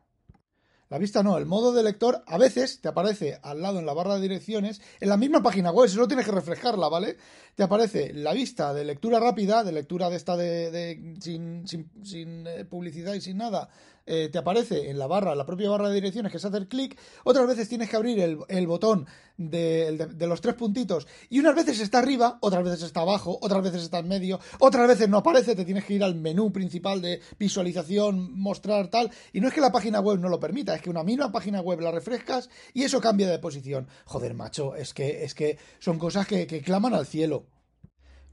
La 0.87 0.99
vista 0.99 1.23
no, 1.23 1.35
el 1.39 1.47
modo 1.47 1.73
de 1.73 1.81
lector 1.81 2.23
a 2.27 2.37
veces 2.37 2.79
te 2.79 2.87
aparece 2.87 3.39
al 3.41 3.59
lado 3.59 3.79
en 3.79 3.87
la 3.87 3.93
barra 3.93 4.15
de 4.15 4.21
direcciones, 4.21 4.81
en 4.99 5.09
la 5.09 5.17
misma 5.17 5.41
página 5.41 5.71
web, 5.71 5.89
solo 5.89 6.07
tienes 6.07 6.27
que 6.27 6.31
refrescarla, 6.31 6.87
¿vale? 6.89 7.17
Te 7.55 7.63
aparece 7.63 8.13
la 8.13 8.33
vista 8.33 8.71
de 8.71 8.85
lectura 8.85 9.19
rápida, 9.19 9.63
de 9.63 9.71
lectura 9.71 10.11
de 10.11 10.15
esta 10.15 10.37
de, 10.37 11.15
sin, 11.19 11.67
sin 11.67 12.45
eh, 12.45 12.65
publicidad 12.65 13.15
y 13.15 13.21
sin 13.21 13.37
nada, 13.37 13.67
eh, 14.07 14.29
te 14.31 14.37
aparece 14.37 14.89
en 14.89 14.99
la 14.99 15.07
barra, 15.07 15.33
la 15.33 15.45
propia 15.45 15.69
barra 15.69 15.89
de 15.89 15.95
direcciones, 15.95 16.31
que 16.31 16.37
es 16.37 16.45
hacer 16.45 16.67
clic, 16.67 16.97
otras 17.23 17.47
veces 17.47 17.67
tienes 17.67 17.89
que 17.89 17.95
abrir 17.95 18.19
el, 18.19 18.67
botón 18.67 19.07
de, 19.37 20.07
los 20.19 20.41
tres 20.41 20.53
puntitos 20.53 21.07
y 21.29 21.39
unas 21.39 21.55
veces 21.55 21.79
está 21.79 21.99
arriba, 21.99 22.37
otras 22.41 22.63
veces 22.63 22.83
está 22.83 23.01
abajo, 23.01 23.39
otras 23.41 23.63
veces 23.63 23.83
está 23.83 23.99
en 23.99 24.07
medio, 24.07 24.39
otras 24.59 24.87
veces 24.87 25.09
no 25.09 25.17
aparece, 25.17 25.55
te 25.55 25.65
tienes 25.65 25.85
que 25.85 25.95
ir 25.95 26.03
al 26.03 26.15
menú 26.15 26.51
principal 26.51 27.01
de 27.01 27.19
visualización, 27.39 28.31
mostrar 28.39 28.89
tal, 28.89 29.09
y 29.33 29.41
no 29.41 29.47
es 29.47 29.53
que 29.53 29.61
la 29.61 29.71
página 29.71 29.99
web 29.99 30.19
no 30.19 30.29
lo 30.29 30.39
permita, 30.39 30.75
es 30.75 30.81
que 30.81 30.89
una 30.89 31.03
misma 31.03 31.31
página 31.31 31.61
web 31.61 31.79
la 31.81 31.91
refrescas 31.91 32.49
y 32.73 32.83
eso 32.83 33.01
cambia 33.01 33.27
de 33.27 33.39
posición. 33.39 33.87
Joder, 34.05 34.35
macho, 34.35 34.75
es 34.75 34.93
que, 34.93 35.23
es 35.23 35.33
que 35.33 35.57
son 35.79 35.97
cosas 35.97 36.27
que 36.27 36.61
claman 36.63 36.93
al 36.93 37.07
cielo 37.07 37.47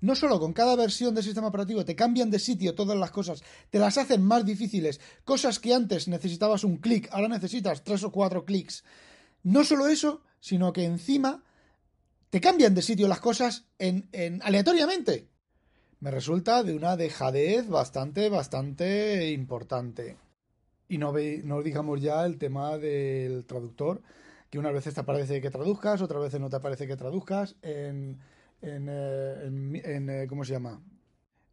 no 0.03 0.17
solo 0.17 0.39
con 0.39 0.53
cada 0.53 0.77
versión 0.77 1.15
del 1.15 1.25
sistema 1.25 1.47
operativo 1.47 1.85
te 1.85 1.97
cambian 1.97 2.29
de 2.29 2.41
sitio 2.41 2.75
todas 2.75 2.99
las 2.99 3.13
cosas, 3.13 3.43
te 3.71 3.79
las 3.79 3.97
hacen 3.97 4.23
más 4.23 4.45
difíciles, 4.45 5.01
cosas 5.25 5.59
que 5.59 5.73
antes 5.73 6.09
necesitabas 6.09 6.65
un 6.65 6.77
clic, 6.77 7.09
ahora 7.13 7.29
necesitas 7.29 7.85
tres 7.85 8.03
o 8.03 8.11
cuatro 8.11 8.45
clics. 8.45 8.85
No 9.45 9.65
solo 9.65 9.87
eso, 9.87 10.21
sino 10.41 10.73
que 10.73 10.85
encima 10.85 11.43
te 12.31 12.41
cambian 12.41 12.75
de 12.75 12.83
sitio 12.83 13.07
las 13.07 13.21
cosas 13.21 13.67
en, 13.79 14.09
aleatoriamente. 14.43 15.29
Me 16.01 16.11
resulta 16.11 16.65
de 16.65 16.75
una 16.75 16.97
dejadez 16.97 17.69
bastante, 17.69 18.29
bastante 18.29 19.31
importante. 19.31 20.17
Y 20.89 20.99
no, 20.99 21.13
ve, 21.13 21.43
no 21.45 21.63
digamos 21.63 22.01
ya 22.01 22.27
el 22.27 22.39
tema 22.39 22.77
del 22.77 23.45
traductor, 23.47 24.03
que 24.51 24.59
unas 24.59 24.73
veces 24.73 24.95
te 24.95 25.01
aparece 25.01 25.41
que 25.41 25.51
traduzcas, 25.51 26.03
otras 26.03 26.23
veces 26.23 26.41
no 26.41 26.51
te 26.51 26.57
aparece 26.57 26.89
que 26.89 26.97
traduzcas. 26.97 27.55
En, 27.63 28.19
en, 28.63 28.89
eh, 28.89 30.23
eh, 30.23 30.27
¿cómo 30.29 30.45
se 30.45 30.53
llama? 30.53 30.83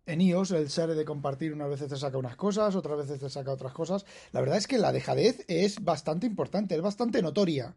En 0.05 0.21
iOS 0.21 0.51
el 0.51 0.67
share 0.67 0.95
de 0.95 1.05
compartir 1.05 1.53
unas 1.53 1.69
veces 1.69 1.89
te 1.89 1.95
saca 1.95 2.17
unas 2.17 2.35
cosas, 2.35 2.75
otras 2.75 2.97
veces 2.97 3.19
te 3.19 3.29
saca 3.29 3.51
otras 3.51 3.73
cosas. 3.73 4.05
La 4.31 4.39
verdad 4.39 4.57
es 4.57 4.67
que 4.67 4.77
la 4.77 4.91
dejadez 4.91 5.45
es 5.47 5.83
bastante 5.83 6.25
importante, 6.25 6.75
es 6.75 6.81
bastante 6.81 7.21
notoria. 7.21 7.75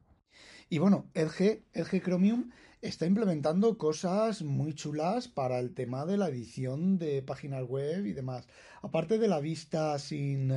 Y 0.71 0.79
bueno, 0.79 1.11
LG, 1.15 1.65
LG 1.75 2.03
Chromium 2.03 2.51
está 2.81 3.05
implementando 3.07 3.77
cosas 3.77 4.43
muy 4.43 4.75
chulas 4.75 5.29
para 5.29 5.59
el 5.59 5.75
tema 5.75 6.07
de 6.07 6.17
la 6.17 6.29
edición 6.29 6.99
de 6.99 7.23
páginas 7.23 7.65
web 7.65 8.07
y 8.07 8.13
demás. 8.13 8.47
Aparte 8.81 9.19
de 9.19 9.29
la 9.29 9.41
vista 9.41 9.99
sin... 9.99 10.51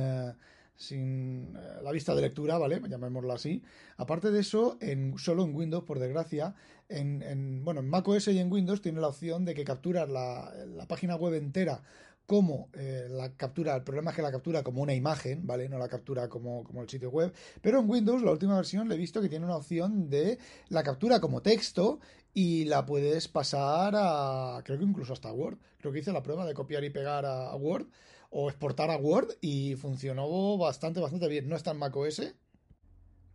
Eh, 0.76 0.82
sin 0.86 1.54
la 1.82 1.92
vista 1.92 2.14
de 2.14 2.22
lectura, 2.22 2.58
¿vale? 2.58 2.80
Llamémoslo 2.88 3.32
así. 3.32 3.62
Aparte 3.96 4.30
de 4.30 4.40
eso, 4.40 4.76
en, 4.80 5.18
solo 5.18 5.44
en 5.44 5.54
Windows, 5.54 5.84
por 5.84 5.98
desgracia, 5.98 6.54
en, 6.88 7.22
en, 7.22 7.64
bueno, 7.64 7.80
en 7.80 7.88
macOS 7.88 8.28
y 8.28 8.38
en 8.38 8.52
Windows 8.52 8.80
tiene 8.80 9.00
la 9.00 9.08
opción 9.08 9.44
de 9.44 9.54
que 9.54 9.64
capturas 9.64 10.08
la, 10.08 10.52
página 10.88 11.16
web 11.16 11.34
entera 11.34 11.82
como 12.26 12.70
eh, 12.72 13.06
la 13.08 13.32
captura, 13.36 13.76
el 13.76 13.84
problema 13.84 14.10
es 14.10 14.16
que 14.16 14.22
la 14.22 14.32
captura 14.32 14.64
como 14.64 14.82
una 14.82 14.94
imagen, 14.94 15.46
¿vale? 15.46 15.68
No 15.68 15.78
la 15.78 15.88
captura 15.88 16.28
como, 16.28 16.64
como, 16.64 16.82
el 16.82 16.88
sitio 16.88 17.10
web. 17.10 17.32
Pero 17.62 17.78
en 17.78 17.88
Windows, 17.88 18.20
la 18.22 18.32
última 18.32 18.56
versión, 18.56 18.88
le 18.88 18.96
he 18.96 18.98
visto 18.98 19.20
que 19.20 19.28
tiene 19.28 19.44
una 19.44 19.56
opción 19.56 20.10
de 20.10 20.38
la 20.68 20.82
captura 20.82 21.20
como 21.20 21.40
texto 21.40 22.00
y 22.34 22.64
la 22.64 22.84
puedes 22.84 23.28
pasar 23.28 23.94
a, 23.96 24.60
creo 24.64 24.76
que 24.76 24.84
incluso 24.84 25.12
hasta 25.12 25.32
Word. 25.32 25.56
Creo 25.78 25.92
que 25.92 26.00
hice 26.00 26.12
la 26.12 26.22
prueba 26.22 26.44
de 26.44 26.52
copiar 26.52 26.82
y 26.82 26.90
pegar 26.90 27.24
a, 27.24 27.54
Word 27.54 27.86
o 28.30 28.48
exportar 28.48 28.90
a 28.90 28.96
Word 28.96 29.36
y 29.40 29.74
funcionó 29.76 30.58
bastante, 30.58 31.00
bastante 31.00 31.28
bien. 31.28 31.48
No 31.48 31.56
está 31.56 31.72
en 31.72 31.78
macOS, 31.78 32.34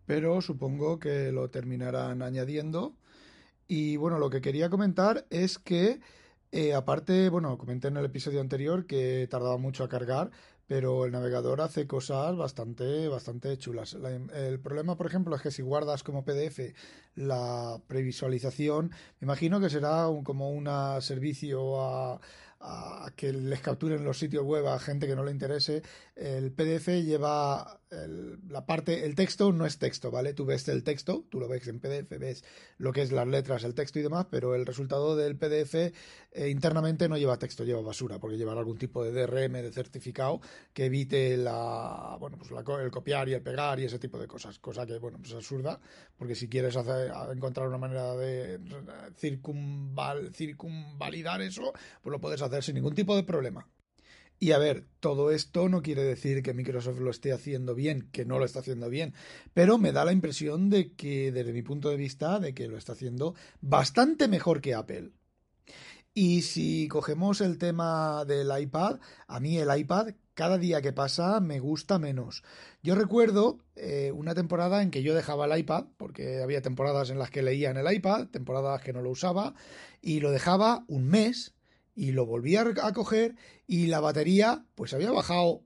pero 0.05 0.41
supongo 0.41 1.00
que 1.00 1.31
lo 1.31 1.50
terminarán 1.50 2.21
añadiendo 2.21 2.95
y 3.74 3.95
bueno, 3.95 4.19
lo 4.19 4.29
que 4.29 4.41
quería 4.41 4.69
comentar 4.69 5.25
es 5.29 5.57
que, 5.57 6.01
eh, 6.51 6.74
aparte, 6.74 7.29
bueno, 7.29 7.57
comenté 7.57 7.88
en 7.88 7.95
el 7.95 8.03
episodio 8.03 8.41
anterior 8.41 8.86
que 8.86 9.29
tardaba 9.31 9.55
mucho 9.55 9.86
a 9.86 9.88
cargar, 9.88 10.29
pero 10.67 11.05
el 11.05 11.13
navegador 11.13 11.62
hace 11.62 11.88
cosas 11.88 12.36
bastante, 12.36 13.07
bastante 13.07 13.57
chulas. 13.57 13.98
el 14.33 14.60
problema, 14.60 14.98
por 14.98 15.07
ejemplo, 15.07 15.38
es 15.38 15.41
que 15.41 15.51
si 15.51 15.62
guardas 15.62 16.03
como 16.03 16.25
PDF 16.25 16.74
la 17.15 17.81
previsualización, 17.88 18.89
me 19.21 19.25
imagino 19.25 19.62
que 19.62 19.69
será 19.69 20.07
como 20.25 20.50
un 20.51 20.67
servicio 21.01 21.81
a, 21.81 22.19
a 22.62 23.12
que 23.15 23.34
les 23.34 23.62
capturen 23.62 24.03
los 24.03 24.20
sitios 24.20 24.44
web 24.44 24.68
a 24.68 24.80
gente 24.80 25.08
que 25.08 25.15
no 25.15 25.24
le 25.24 25.32
interese, 25.32 25.82
el 26.15 26.51
PDF 26.51 26.88
lleva 27.03 27.82
la 28.50 28.65
parte, 28.65 29.06
el 29.06 29.15
texto 29.15 29.51
no 29.51 29.65
es 29.65 29.77
texto, 29.77 30.12
¿vale? 30.12 30.34
Tú 30.34 30.46
ves 30.46 30.68
el 30.70 30.84
texto, 30.84 31.25
tú 31.30 31.41
lo 31.41 31.50
ves 31.50 31.68
en 31.68 31.82
PDF, 31.82 32.10
ves 32.10 32.44
lo 32.77 32.94
que 32.94 33.01
es 33.01 33.12
las 33.12 33.27
letras, 33.27 33.65
el 33.65 33.74
texto 33.74 34.00
y 34.00 34.01
demás, 34.01 34.27
pero 34.30 34.56
el 34.56 34.65
resultado 34.65 35.18
del 35.18 35.36
PDF 35.36 35.75
eh, 35.75 35.91
internamente 36.50 37.10
no 37.10 37.18
lleva 37.18 37.38
texto, 37.38 37.65
lleva 37.65 37.82
basura, 37.82 38.18
porque 38.18 38.38
lleva 38.38 38.53
algún 38.53 38.77
tipo 38.77 39.03
de 39.03 39.12
DRM, 39.12 39.53
de 39.62 39.72
certificado 39.74 40.39
que 40.74 40.86
evite 40.86 41.36
la, 41.36 42.15
bueno, 42.18 42.38
pues 42.38 42.50
el 42.51 42.91
copiar 42.91 43.27
y 43.27 43.34
el 43.34 43.41
pegar 43.41 43.80
y 43.82 43.86
ese 43.86 44.00
tipo 44.00 44.18
de 44.18 44.27
cosas, 44.27 44.58
cosa 44.60 44.86
que, 44.86 44.98
bueno, 44.98 45.18
pues 45.18 45.32
es 45.32 45.36
absurda, 45.36 45.77
porque 46.18 46.36
si 46.36 46.48
quieres 46.48 46.77
hacer, 46.77 47.12
encontrar 47.34 47.68
una 47.68 47.77
manera 47.77 48.15
de 48.15 48.58
circunval, 49.18 50.34
circunvalidar 50.34 51.41
eso, 51.41 51.74
pues 52.01 52.12
lo 52.12 52.22
puedes 52.22 52.41
sin 52.62 52.75
ningún 52.75 52.96
tipo 52.96 53.15
de 53.15 53.24
problema. 53.24 53.70
Y 54.39 54.53
a 54.53 54.58
ver, 54.58 54.88
todo 55.00 55.29
esto 55.29 55.70
no 55.70 55.84
quiere 55.84 56.03
decir 56.03 56.41
que 56.41 56.55
Microsoft 56.55 57.00
lo 57.00 57.12
esté 57.12 57.31
haciendo 57.31 57.75
bien, 57.75 58.10
que 58.12 58.25
no 58.25 58.39
lo 58.39 58.46
está 58.46 58.60
haciendo 58.60 58.89
bien, 58.89 59.13
pero 59.53 59.77
me 59.77 59.91
da 59.91 60.03
la 60.03 60.13
impresión 60.13 60.72
de 60.72 60.93
que, 60.93 61.31
desde 61.31 61.53
mi 61.53 61.62
punto 61.62 61.89
de 61.89 61.96
vista, 61.96 62.39
de 62.39 62.55
que 62.55 62.67
lo 62.67 62.75
está 62.75 62.93
haciendo 62.93 63.36
bastante 63.62 64.27
mejor 64.27 64.60
que 64.60 64.74
Apple. 64.74 65.12
Y 66.15 66.41
si 66.41 66.88
cogemos 66.88 67.39
el 67.39 67.60
tema 67.60 68.25
del 68.25 68.50
iPad, 68.60 69.00
a 69.27 69.39
mí 69.39 69.60
el 69.60 69.77
iPad 69.77 70.15
cada 70.34 70.58
día 70.58 70.81
que 70.81 70.91
pasa 70.91 71.39
me 71.39 71.60
gusta 71.60 72.00
menos. 72.00 72.43
Yo 72.81 72.96
recuerdo 72.96 73.60
eh, 73.75 74.12
una 74.12 74.34
temporada 74.34 74.81
en 74.81 74.89
que 74.89 75.03
yo 75.03 75.13
dejaba 75.13 75.46
el 75.46 75.60
iPad, 75.60 75.86
porque 75.98 76.41
había 76.41 76.63
temporadas 76.63 77.12
en 77.12 77.20
las 77.20 77.29
que 77.29 77.43
leía 77.43 77.70
en 77.70 77.77
el 77.77 77.93
iPad, 77.93 78.27
temporadas 78.29 78.81
que 78.81 78.91
no 78.91 79.03
lo 79.03 79.12
usaba, 79.12 79.53
y 80.01 80.20
lo 80.20 80.31
dejaba 80.31 80.84
un 80.88 81.08
mes 81.08 81.53
y 82.01 82.13
lo 82.13 82.25
volví 82.25 82.55
a, 82.55 82.65
coger 82.93 83.36
y 83.67 83.86
la 83.86 84.00
batería 84.00 84.65
pues 84.74 84.91
había 84.96 85.12
bajado, 85.12 85.62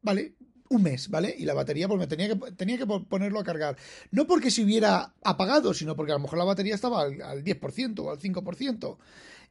¿vale? 0.00 0.36
Un 0.70 0.82
mes, 0.82 1.10
¿vale? 1.10 1.34
Y 1.38 1.44
la 1.44 1.52
batería 1.52 1.86
pues 1.86 2.00
me 2.00 2.06
tenía 2.06 2.28
que, 2.28 2.52
tenía 2.52 2.78
que 2.78 2.86
ponerlo 2.86 3.40
a 3.40 3.44
cargar. 3.44 3.76
No 4.10 4.26
porque 4.26 4.50
se 4.50 4.64
hubiera 4.64 5.12
apagado, 5.22 5.74
sino 5.74 5.96
porque 5.96 6.12
a 6.12 6.14
lo 6.14 6.22
mejor 6.22 6.38
la 6.38 6.46
batería 6.46 6.74
estaba 6.74 7.02
al, 7.02 7.20
al 7.20 7.44
10% 7.44 7.98
o 7.98 8.10
al 8.10 8.18
5%. 8.18 8.96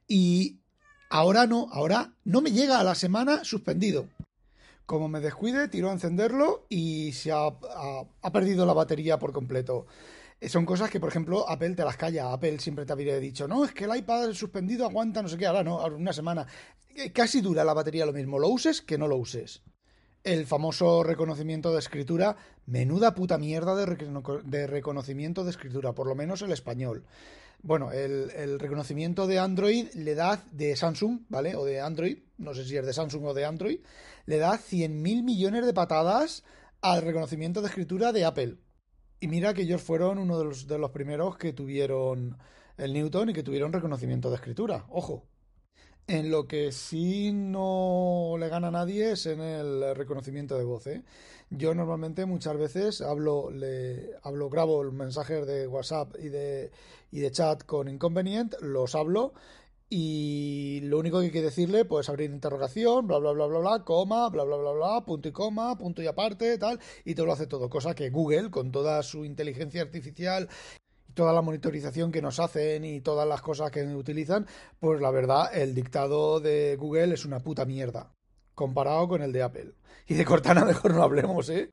Y 0.08 0.62
ahora 1.12 1.46
no, 1.46 1.68
ahora 1.72 2.16
no 2.24 2.42
me 2.42 2.52
llega 2.52 2.80
a 2.80 2.84
la 2.84 2.96
semana 2.96 3.44
suspendido. 3.44 4.10
Como 4.88 5.10
me 5.10 5.20
descuide, 5.20 5.68
tiro 5.68 5.92
a 5.92 5.94
encenderlo 5.94 6.66
y 6.70 7.12
se 7.12 7.32
ha, 7.32 7.46
ha 7.46 8.32
perdido 8.32 8.66
la 8.66 8.74
batería 8.74 9.20
por 9.20 9.32
completo. 9.32 9.86
Eh, 10.44 10.50
son 10.50 10.66
cosas 10.66 10.90
que, 10.90 11.00
por 11.00 11.08
ejemplo, 11.08 11.50
Apple 11.50 11.74
te 11.74 11.86
las 11.86 11.96
calla. 11.96 12.34
Apple 12.34 12.60
siempre 12.60 12.86
te 12.86 12.92
habría 12.92 13.18
dicho, 13.18 13.48
no, 13.48 13.64
es 13.64 13.72
que 13.72 13.86
el 13.86 13.96
iPad 13.96 14.34
suspendido 14.34 14.86
aguanta 14.86 15.22
no 15.22 15.30
sé 15.30 15.38
qué, 15.38 15.46
ahora 15.46 15.64
no, 15.64 15.78
una 15.86 16.12
semana. 16.12 16.46
Eh, 16.96 17.12
casi 17.14 17.40
dura 17.40 17.64
la 17.64 17.74
batería 17.74 18.06
lo 18.06 18.12
mismo, 18.12 18.38
lo 18.40 18.50
uses 18.50 18.82
que 18.82 18.98
no 18.98 19.08
lo 19.08 19.16
uses. 19.16 19.64
El 20.22 20.46
famoso 20.46 21.02
reconocimiento 21.04 21.72
de 21.72 21.80
escritura, 21.80 22.36
menuda 22.66 23.16
puta 23.16 23.38
mierda 23.38 23.74
de, 23.76 24.68
reconocimiento 24.68 25.46
de 25.46 25.52
escritura, 25.52 25.94
por 25.94 26.08
lo 26.08 26.16
menos 26.16 26.42
el 26.42 26.52
español. 26.52 27.06
Bueno, 27.62 27.94
el, 27.94 28.60
reconocimiento 28.60 29.28
de 29.28 29.40
Android 29.40 29.88
le 29.94 30.16
da, 30.16 30.44
de 30.52 30.76
Samsung, 30.76 31.22
¿vale? 31.30 31.56
O 31.56 31.64
de 31.64 31.80
Android, 31.80 32.18
no 32.38 32.54
sé 32.54 32.66
si 32.66 32.76
es 32.76 32.86
de 32.86 32.92
Samsung 32.92 33.26
o 33.26 33.34
de 33.34 33.46
Android, 33.46 33.80
le 34.26 34.38
da 34.38 34.58
100.000 34.58 35.24
millones 35.24 35.66
de 35.66 35.74
patadas 35.74 36.44
al 36.82 37.02
reconocimiento 37.02 37.62
de 37.62 37.68
escritura 37.68 38.12
de 38.12 38.26
Apple. 38.26 38.58
Y 39.24 39.30
mira 39.30 39.54
que 39.54 39.62
ellos 39.62 39.82
fueron 39.82 40.18
uno 40.18 40.38
de 40.38 40.44
los, 40.44 40.68
de 40.68 40.78
los 40.78 40.92
primeros 40.92 41.38
que 41.38 41.54
tuvieron 41.54 42.38
el 42.76 42.92
Newton 42.92 43.30
y 43.30 43.34
que 43.34 43.42
tuvieron 43.42 43.72
reconocimiento 43.72 44.30
de 44.30 44.36
escritura. 44.36 44.86
Ojo. 44.90 45.24
En 46.08 46.30
lo 46.30 46.46
que 46.46 46.74
sí 46.74 47.32
no 47.32 48.36
le 48.38 48.50
gana 48.50 48.68
a 48.68 48.72
nadie 48.72 49.14
es 49.14 49.26
en 49.26 49.40
el 49.40 49.96
reconocimiento 49.96 50.58
de 50.58 50.66
voz. 50.66 50.88
¿eh? 50.88 51.04
Yo 51.50 51.74
normalmente 51.74 52.26
muchas 52.26 52.58
veces 52.58 53.00
hablo, 53.00 53.50
le, 53.50 54.10
hablo, 54.24 54.50
grabo 54.50 54.84
mensajes 54.92 55.48
de 55.48 55.68
WhatsApp 55.70 56.16
y 56.20 56.28
de, 56.28 56.72
y 57.10 57.22
de 57.22 57.32
chat 57.32 57.64
con 57.64 57.88
Inconvenient, 57.88 58.56
los 58.60 58.94
hablo 58.94 59.32
y 59.96 60.82
lo 60.82 60.98
único 60.98 61.20
que 61.20 61.26
hay 61.26 61.32
que 61.32 61.44
decirle, 61.44 61.86
pues 61.86 62.10
abrir 62.10 62.32
interrogación, 62.32 63.06
bla, 63.06 63.20
bla, 63.20 63.32
bla, 63.32 63.46
bla, 63.46 63.60
bla, 63.60 63.84
coma, 63.84 64.28
bla, 64.30 64.44
bla, 64.44 64.58
bla, 64.58 64.72
bla, 64.72 65.06
punto 65.06 65.28
y 65.28 65.32
coma, 65.32 65.78
punto 65.78 66.02
y 66.02 66.08
aparte, 66.08 66.58
tal, 66.58 66.80
y 67.06 67.14
te 67.14 67.24
lo 67.24 67.32
hace 67.32 67.46
todo. 67.46 67.70
Cosa 67.70 67.94
que 67.94 68.10
Google, 68.10 68.50
con 68.50 68.72
toda 68.72 69.04
su 69.04 69.24
inteligencia 69.24 69.84
artificial 69.84 70.50
y 71.08 71.14
toda 71.14 71.32
la 71.32 71.44
monitorización 71.44 72.12
que 72.12 72.24
nos 72.24 72.40
hacen 72.40 72.86
y 72.86 73.02
todas 73.02 73.28
las 73.28 73.44
cosas 73.44 73.70
que 73.70 73.84
utilizan, 73.84 74.48
pues 74.80 75.00
la 75.00 75.12
verdad, 75.12 75.56
el 75.56 75.76
dictado 75.76 76.40
de 76.40 76.76
Google 76.76 77.14
es 77.14 77.24
una 77.24 77.42
puta 77.42 77.64
mierda, 77.64 78.16
comparado 78.56 79.08
con 79.08 79.22
el 79.22 79.32
de 79.32 79.44
Apple. 79.44 79.74
Y 80.08 80.16
de 80.16 80.26
Cortana 80.26 80.66
mejor 80.66 80.96
no 80.96 81.04
hablemos, 81.04 81.50
¿eh? 81.50 81.70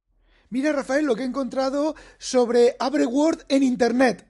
Mira, 0.51 0.75
Rafael, 0.75 1.07
lo 1.07 1.17
que 1.17 1.23
he 1.23 1.27
encontrado 1.27 1.95
sobre 2.19 2.77
Abre 2.79 3.07
Word 3.07 3.45
en 3.49 3.63
Internet. 3.63 4.30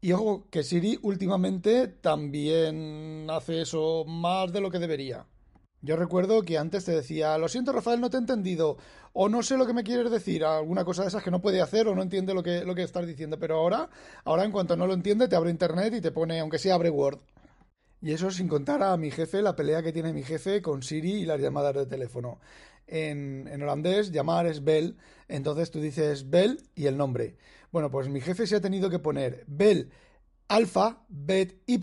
Y 0.00 0.12
ojo, 0.12 0.46
que 0.50 0.62
Siri 0.62 0.98
últimamente 1.02 1.88
también 1.88 3.26
hace 3.30 3.62
eso 3.62 4.04
más 4.04 4.52
de 4.52 4.60
lo 4.60 4.70
que 4.70 4.78
debería. 4.78 5.26
Yo 5.80 5.96
recuerdo 5.96 6.42
que 6.42 6.58
antes 6.58 6.84
te 6.84 6.92
decía, 6.92 7.36
lo 7.38 7.48
siento 7.48 7.72
Rafael, 7.72 8.00
no 8.00 8.10
te 8.10 8.16
he 8.16 8.20
entendido, 8.20 8.78
o 9.12 9.28
no 9.28 9.42
sé 9.42 9.56
lo 9.56 9.66
que 9.66 9.72
me 9.72 9.84
quieres 9.84 10.10
decir, 10.10 10.44
alguna 10.44 10.84
cosa 10.84 11.02
de 11.02 11.08
esas 11.08 11.22
que 11.22 11.30
no 11.30 11.40
puede 11.40 11.60
hacer 11.60 11.86
o 11.88 11.94
no 11.94 12.02
entiende 12.02 12.34
lo 12.34 12.42
que, 12.42 12.64
lo 12.64 12.74
que 12.74 12.82
estás 12.82 13.06
diciendo, 13.06 13.38
pero 13.38 13.56
ahora, 13.56 13.88
ahora 14.24 14.44
en 14.44 14.52
cuanto 14.52 14.76
no 14.76 14.86
lo 14.86 14.94
entiende, 14.94 15.28
te 15.28 15.36
abre 15.36 15.50
internet 15.50 15.94
y 15.94 16.00
te 16.00 16.10
pone, 16.12 16.40
aunque 16.40 16.58
sea 16.58 16.74
abre 16.74 16.90
Word. 16.90 17.20
Y 18.00 18.12
eso 18.12 18.30
sin 18.30 18.48
contar 18.48 18.82
a 18.82 18.96
mi 18.96 19.10
jefe, 19.10 19.42
la 19.42 19.56
pelea 19.56 19.82
que 19.82 19.92
tiene 19.92 20.12
mi 20.12 20.22
jefe 20.22 20.62
con 20.62 20.82
Siri 20.82 21.12
y 21.12 21.26
las 21.26 21.40
llamadas 21.40 21.74
de 21.74 21.86
teléfono. 21.86 22.40
En, 22.86 23.48
en 23.48 23.62
holandés, 23.62 24.10
llamar 24.12 24.46
es 24.46 24.64
bell, 24.64 24.96
entonces 25.26 25.70
tú 25.70 25.80
dices 25.80 26.30
bell 26.30 26.62
y 26.74 26.86
el 26.86 26.96
nombre. 26.96 27.36
Bueno, 27.70 27.90
pues 27.90 28.08
mi 28.08 28.20
jefe 28.20 28.46
se 28.46 28.56
ha 28.56 28.60
tenido 28.60 28.90
que 28.90 28.98
poner 28.98 29.44
bel 29.46 29.90
alfa, 30.48 31.04
bet 31.08 31.62
y, 31.66 31.76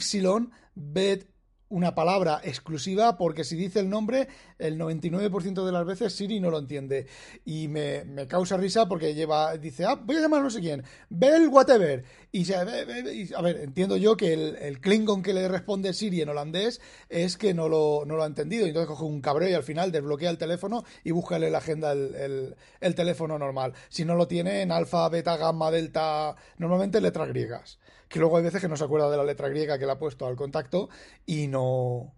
bet 0.73 1.27
una 1.67 1.95
palabra 1.95 2.41
exclusiva 2.43 3.17
porque 3.17 3.43
si 3.43 3.55
dice 3.55 3.79
el 3.79 3.89
nombre, 3.89 4.27
el 4.59 4.79
99% 4.79 5.65
de 5.65 5.71
las 5.71 5.85
veces 5.85 6.13
Siri 6.13 6.39
no 6.39 6.49
lo 6.49 6.59
entiende. 6.59 7.07
Y 7.43 7.67
me, 7.67 8.03
causa 8.27 8.57
risa 8.57 8.87
porque 8.87 9.13
lleva, 9.13 9.57
dice, 9.57 9.85
ah, 9.85 9.95
voy 9.95 10.17
a 10.17 10.21
llamar 10.21 10.41
no 10.41 10.49
sé 10.49 10.61
quién, 10.61 10.83
Bell 11.09 11.47
whatever. 11.49 12.03
Y, 12.35 12.43
se, 12.43 12.53
a 12.57 12.65
ver, 12.65 13.57
entiendo 13.61 13.95
yo 13.95 14.17
que 14.17 14.33
el, 14.33 14.81
Klingon 14.81 15.23
que 15.23 15.33
le 15.33 15.47
responde 15.47 15.93
Siri 15.93 16.19
en 16.19 16.27
holandés 16.27 16.81
es 17.07 17.37
que 17.37 17.53
no 17.53 17.69
lo, 17.69 18.03
no 18.05 18.17
lo 18.17 18.23
ha 18.23 18.25
entendido. 18.25 18.67
Entonces 18.67 18.89
coge 18.89 19.05
un 19.05 19.21
cabreo 19.21 19.49
y 19.49 19.53
al 19.53 19.63
final 19.63 19.93
desbloquea 19.93 20.31
el 20.31 20.37
teléfono 20.37 20.83
y 21.05 21.11
búscale 21.11 21.49
la 21.49 21.59
agenda 21.59 21.93
el, 21.93 22.57
el 22.81 22.95
teléfono 22.95 23.39
normal. 23.39 23.71
Si 23.87 24.03
no 24.03 24.15
lo 24.15 24.27
tiene 24.27 24.63
en 24.63 24.73
alfa, 24.73 25.07
beta, 25.07 25.37
gamma, 25.37 25.71
delta, 25.71 26.35
normalmente 26.57 26.99
letras 26.99 27.29
griegas 27.29 27.79
que 28.09 28.19
luego 28.19 28.35
hay 28.35 28.43
veces 28.43 28.61
que 28.61 28.67
no 28.67 28.75
se 28.75 28.83
acuerda 28.83 29.09
de 29.09 29.15
la 29.15 29.23
letra 29.23 29.47
griega 29.47 29.79
que 29.79 29.85
le 29.85 29.93
ha 29.93 29.97
puesto 29.97 30.27
al 30.27 30.35
contacto 30.35 30.89
y 31.25 31.47
no. 31.47 32.13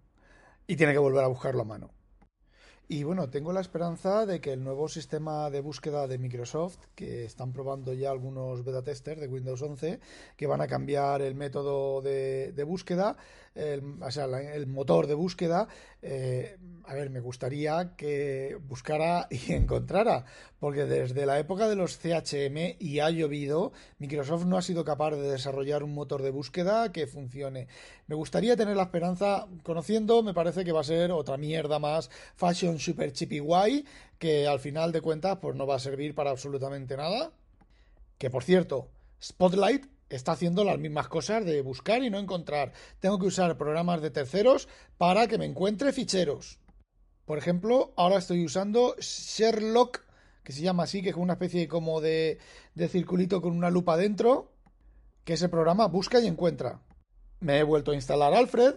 y 0.66 0.76
tiene 0.78 0.94
que 0.94 1.00
volver 1.00 1.24
a 1.24 1.28
buscarlo 1.28 1.62
a 1.62 1.66
mano. 1.66 1.92
Y 2.90 3.04
bueno, 3.04 3.30
tengo 3.30 3.52
la 3.52 3.60
esperanza 3.60 4.26
de 4.26 4.40
que 4.40 4.54
el 4.54 4.64
nuevo 4.64 4.88
sistema 4.88 5.50
de 5.50 5.60
búsqueda 5.60 6.08
de 6.08 6.18
Microsoft, 6.18 6.78
que 6.96 7.26
están 7.26 7.52
probando 7.52 7.92
ya 7.92 8.12
algunos 8.12 8.64
beta 8.64 8.82
testers 8.82 9.20
de 9.20 9.28
Windows 9.28 9.62
11, 9.62 10.00
que 10.38 10.48
van 10.48 10.62
a 10.62 10.68
cambiar 10.68 11.22
el 11.22 11.36
método 11.36 12.02
de, 12.02 12.64
búsqueda, 12.66 13.18
el, 13.56 14.02
o 14.02 14.10
sea, 14.10 14.24
el 14.26 14.68
motor 14.68 15.06
de 15.08 15.16
búsqueda, 15.16 15.68
eh, 16.02 16.58
a 16.86 16.94
ver, 16.94 17.10
me 17.10 17.20
gustaría 17.20 17.96
que 17.98 18.58
buscara 18.68 19.28
y 19.32 19.54
encontrara, 19.54 20.26
porque 20.60 20.86
desde 20.86 21.26
la 21.26 21.40
época 21.40 21.68
de 21.68 21.76
los 21.76 21.98
CHM 21.98 22.78
y 22.80 23.00
ha 23.00 23.10
llovido, 23.10 23.74
Microsoft 24.00 24.46
no 24.46 24.58
ha 24.58 24.62
sido 24.62 24.86
capaz 24.86 25.12
de 25.12 25.30
desarrollar 25.30 25.84
un 25.84 25.94
motor 25.94 26.22
de 26.22 26.30
búsqueda 26.30 26.92
que 26.92 27.08
funcione. 27.08 27.68
Me 28.08 28.16
gustaría 28.16 28.56
tener 28.56 28.78
la 28.78 28.84
esperanza, 28.84 29.48
conociendo, 29.64 30.24
me 30.24 30.34
parece 30.34 30.64
que 30.64 30.72
va 30.72 30.82
a 30.82 30.86
ser 30.86 31.12
otra 31.12 31.38
mierda 31.38 31.80
más, 31.80 32.10
fashion 32.36 32.80
super 32.80 33.12
chippy 33.12 33.40
guay, 33.40 33.86
que 34.18 34.48
al 34.48 34.60
final 34.60 34.92
de 34.92 35.02
cuentas 35.02 35.38
pues 35.42 35.56
no 35.56 35.68
va 35.68 35.76
a 35.76 35.80
servir 35.80 36.16
para 36.16 36.30
absolutamente 36.30 36.96
nada. 36.96 37.32
Que 38.18 38.30
por 38.30 38.44
cierto, 38.44 38.90
Spotlight 39.22 39.97
está 40.10 40.34
haciendo 40.34 40.64
las 40.64 40.80
mismas 40.80 41.08
cosas 41.08 41.46
de 41.46 41.62
buscar 41.62 42.04
y 42.04 42.10
no 42.10 42.20
encontrar. 42.20 42.74
Tengo 43.00 43.20
que 43.20 43.28
usar 43.28 43.58
programas 43.58 44.02
de 44.02 44.12
terceros 44.12 44.68
para 44.98 45.28
que 45.28 45.38
me 45.38 45.46
encuentre 45.46 45.94
ficheros. 45.94 46.60
Por 47.26 47.38
ejemplo, 47.38 47.94
ahora 47.98 48.18
estoy 48.18 48.46
usando 48.46 48.96
Sherlock, 49.00 50.02
que 50.44 50.54
se 50.54 50.62
llama 50.62 50.84
así, 50.84 51.02
que 51.02 51.10
es 51.10 51.16
una 51.16 51.34
especie 51.34 51.68
como 51.68 52.00
de, 52.00 52.40
de 52.74 52.88
circulito 52.88 53.42
con 53.42 53.52
una 53.52 53.70
lupa 53.70 53.98
dentro, 53.98 54.54
que 55.26 55.34
ese 55.34 55.50
programa 55.50 55.88
busca 55.88 56.22
y 56.22 56.28
encuentra. 56.28 56.82
Me 57.42 57.60
he 57.60 57.64
vuelto 57.64 57.92
a 57.92 57.96
instalar 57.96 58.34
Alfred 58.34 58.76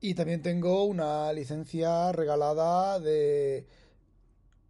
y 0.00 0.14
también 0.14 0.42
tengo 0.42 0.84
una 0.84 1.32
licencia 1.32 2.10
regalada 2.10 2.98
de 2.98 3.68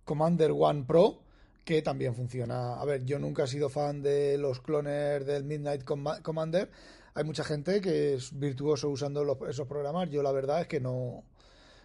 Commander 0.04 0.52
One 0.52 0.84
Pro 0.84 1.23
que 1.64 1.82
también 1.82 2.14
funciona. 2.14 2.80
A 2.80 2.84
ver, 2.84 3.04
yo 3.04 3.18
nunca 3.18 3.44
he 3.44 3.46
sido 3.46 3.68
fan 3.68 4.02
de 4.02 4.38
los 4.38 4.60
clones 4.60 5.24
del 5.26 5.44
Midnight 5.44 5.84
Commander, 5.84 6.70
hay 7.14 7.22
mucha 7.22 7.44
gente 7.44 7.80
que 7.80 8.14
es 8.14 8.36
virtuoso 8.36 8.90
usando 8.90 9.38
esos 9.48 9.68
programas. 9.68 10.10
Yo 10.10 10.22
la 10.22 10.32
verdad 10.32 10.62
es 10.62 10.66
que 10.66 10.80
no, 10.80 11.22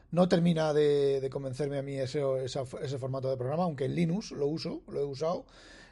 no 0.10 0.28
termina 0.28 0.74
de, 0.74 1.28
convencerme 1.32 1.78
a 1.78 1.84
mí 1.84 1.96
ese, 1.96 2.24
ese 2.44 2.98
formato 2.98 3.30
de 3.30 3.38
programa, 3.38 3.64
aunque 3.64 3.86
en 3.86 3.96
Linux 3.96 4.32
lo 4.32 4.48
uso, 4.48 4.82
lo 4.88 5.02
he 5.02 5.06
usado. 5.06 5.46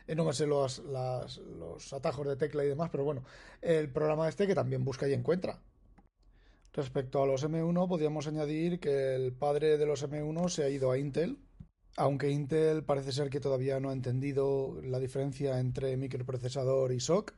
No 0.07 0.25
me 0.25 0.33
sé 0.33 0.47
los, 0.47 0.79
los 0.79 1.93
atajos 1.93 2.25
de 2.27 2.35
tecla 2.35 2.63
y 2.63 2.67
demás, 2.67 2.89
pero 2.89 3.03
bueno, 3.03 3.25
el 3.61 3.91
programa 3.91 4.27
este 4.27 4.47
que 4.47 4.55
también 4.55 4.83
busca 4.83 5.07
y 5.07 5.13
encuentra. 5.13 5.61
Respecto 6.73 7.21
a 7.21 7.27
los 7.27 7.43
M1, 7.45 7.87
podríamos 7.87 8.25
añadir 8.25 8.79
que 8.79 9.15
el 9.15 9.33
padre 9.33 9.77
de 9.77 9.85
los 9.85 10.07
M1 10.07 10.49
se 10.49 10.63
ha 10.63 10.69
ido 10.69 10.91
a 10.91 10.97
Intel, 10.97 11.37
aunque 11.97 12.31
Intel 12.31 12.83
parece 12.83 13.11
ser 13.11 13.29
que 13.29 13.39
todavía 13.39 13.79
no 13.79 13.89
ha 13.89 13.93
entendido 13.93 14.79
la 14.83 14.99
diferencia 14.99 15.59
entre 15.59 15.97
microprocesador 15.97 16.93
y 16.93 16.99
SOC, 16.99 17.33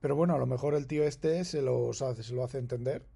pero 0.00 0.16
bueno, 0.16 0.34
a 0.34 0.38
lo 0.38 0.46
mejor 0.46 0.74
el 0.74 0.86
tío 0.86 1.04
este 1.04 1.44
se, 1.44 1.62
lo 1.62 1.90
hace 1.92 2.58
entender. 2.58 3.06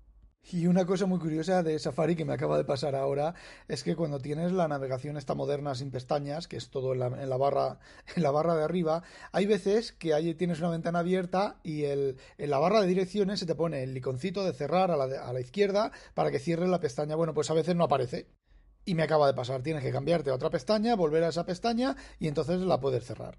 Y 0.52 0.66
una 0.66 0.84
cosa 0.84 1.06
muy 1.06 1.18
curiosa 1.18 1.62
de 1.62 1.78
Safari 1.78 2.16
que 2.16 2.26
me 2.26 2.34
acaba 2.34 2.58
de 2.58 2.64
pasar 2.64 2.94
ahora 2.94 3.34
es 3.66 3.82
que 3.82 3.96
cuando 3.96 4.18
tienes 4.18 4.52
la 4.52 4.68
navegación 4.68 5.16
esta 5.16 5.34
moderna 5.34 5.74
sin 5.74 5.90
pestañas, 5.90 6.48
que 6.48 6.58
es 6.58 6.68
todo 6.68 6.92
en 6.92 6.98
la, 6.98 7.36
barra 7.38 7.78
en 8.14 8.22
la 8.22 8.30
barra 8.30 8.54
de 8.54 8.62
arriba, 8.62 9.02
hay 9.32 9.46
veces 9.46 9.92
que 9.92 10.12
ahí 10.12 10.34
tienes 10.34 10.58
una 10.60 10.68
ventana 10.68 10.98
abierta 10.98 11.60
y 11.62 11.84
en 11.84 12.16
la 12.36 12.58
barra 12.58 12.82
de 12.82 12.86
direcciones 12.88 13.40
se 13.40 13.46
te 13.46 13.54
pone 13.54 13.82
el 13.84 13.96
iconcito 13.96 14.44
de 14.44 14.52
cerrar 14.52 14.90
a 14.90 14.98
la, 14.98 15.04
a 15.04 15.32
la 15.32 15.40
izquierda 15.40 15.92
para 16.12 16.30
que 16.30 16.38
cierre 16.38 16.68
la 16.68 16.80
pestaña. 16.80 17.16
Bueno, 17.16 17.32
pues 17.32 17.50
a 17.50 17.54
veces 17.54 17.74
no 17.74 17.84
aparece. 17.84 18.26
Y 18.84 18.94
me 18.94 19.02
acaba 19.02 19.26
de 19.26 19.34
pasar, 19.34 19.62
tienes 19.62 19.82
que 19.82 19.92
cambiarte 19.92 20.30
a 20.30 20.34
otra 20.34 20.50
pestaña, 20.50 20.94
volver 20.94 21.24
a 21.24 21.28
esa 21.28 21.46
pestaña 21.46 21.96
y 22.18 22.28
entonces 22.28 22.60
la 22.60 22.80
puedes 22.80 23.04
cerrar. 23.04 23.38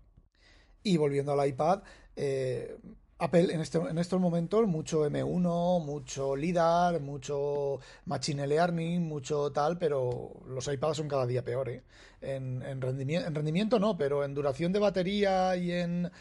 Y 0.81 0.97
volviendo 0.97 1.31
al 1.31 1.47
iPad, 1.47 1.83
eh, 2.15 2.77
Apple 3.17 3.53
en, 3.53 3.61
este, 3.61 3.77
en 3.77 3.97
estos 3.97 4.19
momentos 4.19 4.67
mucho 4.67 5.05
M1, 5.05 5.83
mucho 5.85 6.35
LIDAR, 6.35 6.99
mucho 6.99 7.79
Machine 8.05 8.45
Learning, 8.45 9.01
mucho 9.07 9.51
tal, 9.51 9.77
pero 9.77 10.33
los 10.47 10.67
iPads 10.67 10.97
son 10.97 11.07
cada 11.07 11.25
día 11.25 11.43
peores. 11.43 11.81
¿eh? 12.21 12.35
En, 12.35 12.81
rendimiento, 12.81 13.27
en 13.27 13.35
rendimiento 13.35 13.79
no, 13.79 13.97
pero 13.97 14.25
en 14.25 14.33
duración 14.33 14.73
de 14.73 14.79
batería 14.79 15.55
y 15.55 15.71
en... 15.71 16.11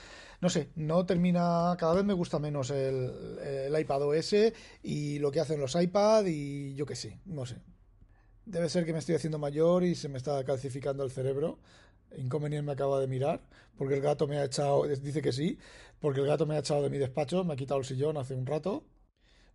No 0.41 0.51
sé, 0.51 0.69
no 0.77 1.07
termina... 1.07 1.75
Cada 1.79 1.95
vez 1.95 2.05
me 2.05 2.13
gusta 2.13 2.39
menos 2.39 2.71
el, 2.71 3.39
el 3.43 3.81
iPad 3.81 4.03
OS 4.03 4.35
y 4.83 5.19
lo 5.19 5.31
que 5.33 5.41
hacen 5.41 5.61
los 5.61 5.75
iPad 5.75 6.27
y 6.27 6.75
yo 6.75 6.87
qué 6.87 6.95
sé, 6.95 7.19
no 7.25 7.47
sé. 7.47 7.57
Debe 8.47 8.69
ser 8.69 8.85
que 8.85 8.93
me 8.93 8.99
estoy 8.99 9.15
haciendo 9.15 9.39
mayor 9.39 9.85
y 9.85 9.95
se 9.95 10.09
me 10.09 10.19
está 10.19 10.45
calcificando 10.45 11.03
el 11.03 11.11
cerebro 11.11 11.59
Inconveniente 12.17 12.67
me 12.67 12.73
acaba 12.73 13.01
de 13.01 13.07
mirar, 13.07 13.41
porque 13.77 13.95
el 13.95 14.01
gato 14.01 14.27
me 14.27 14.39
ha 14.39 14.45
echado, 14.45 14.87
dice 14.87 15.23
que 15.23 15.33
sí, 15.33 15.59
porque 15.99 16.21
el 16.21 16.27
gato 16.27 16.47
me 16.47 16.57
ha 16.57 16.61
echado 16.61 16.83
de 16.83 16.91
mi 16.91 16.99
despacho, 16.99 17.45
me 17.45 17.55
ha 17.55 17.57
quitado 17.57 17.81
el 17.81 17.87
sillón 17.87 18.17
hace 18.17 18.35
un 18.35 18.47
rato. 18.47 18.85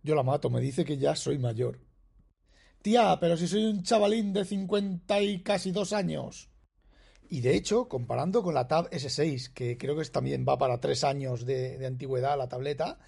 Yo 0.02 0.14
la 0.14 0.22
mato, 0.22 0.50
me 0.50 0.60
dice 0.60 0.84
que 0.84 0.98
ya 0.98 1.14
soy 1.14 1.38
mayor. 1.38 1.78
Tía, 2.82 3.18
pero 3.20 3.36
si 3.36 3.46
soy 3.46 3.64
un 3.64 3.82
chavalín 3.82 4.32
de 4.32 4.44
50 4.44 5.20
y 5.22 5.42
casi 5.42 5.70
dos 5.70 5.92
años. 5.92 6.50
Y 7.28 7.42
de 7.42 7.54
hecho, 7.54 7.88
comparando 7.88 8.42
con 8.42 8.54
la 8.54 8.66
Tab 8.66 8.90
S6, 8.90 9.52
que 9.52 9.76
creo 9.78 9.96
que 9.96 10.04
también 10.06 10.44
va 10.48 10.58
para 10.58 10.80
tres 10.80 11.04
años 11.04 11.44
de, 11.44 11.78
de 11.78 11.86
antigüedad 11.86 12.36
la 12.36 12.48
tableta, 12.48 12.98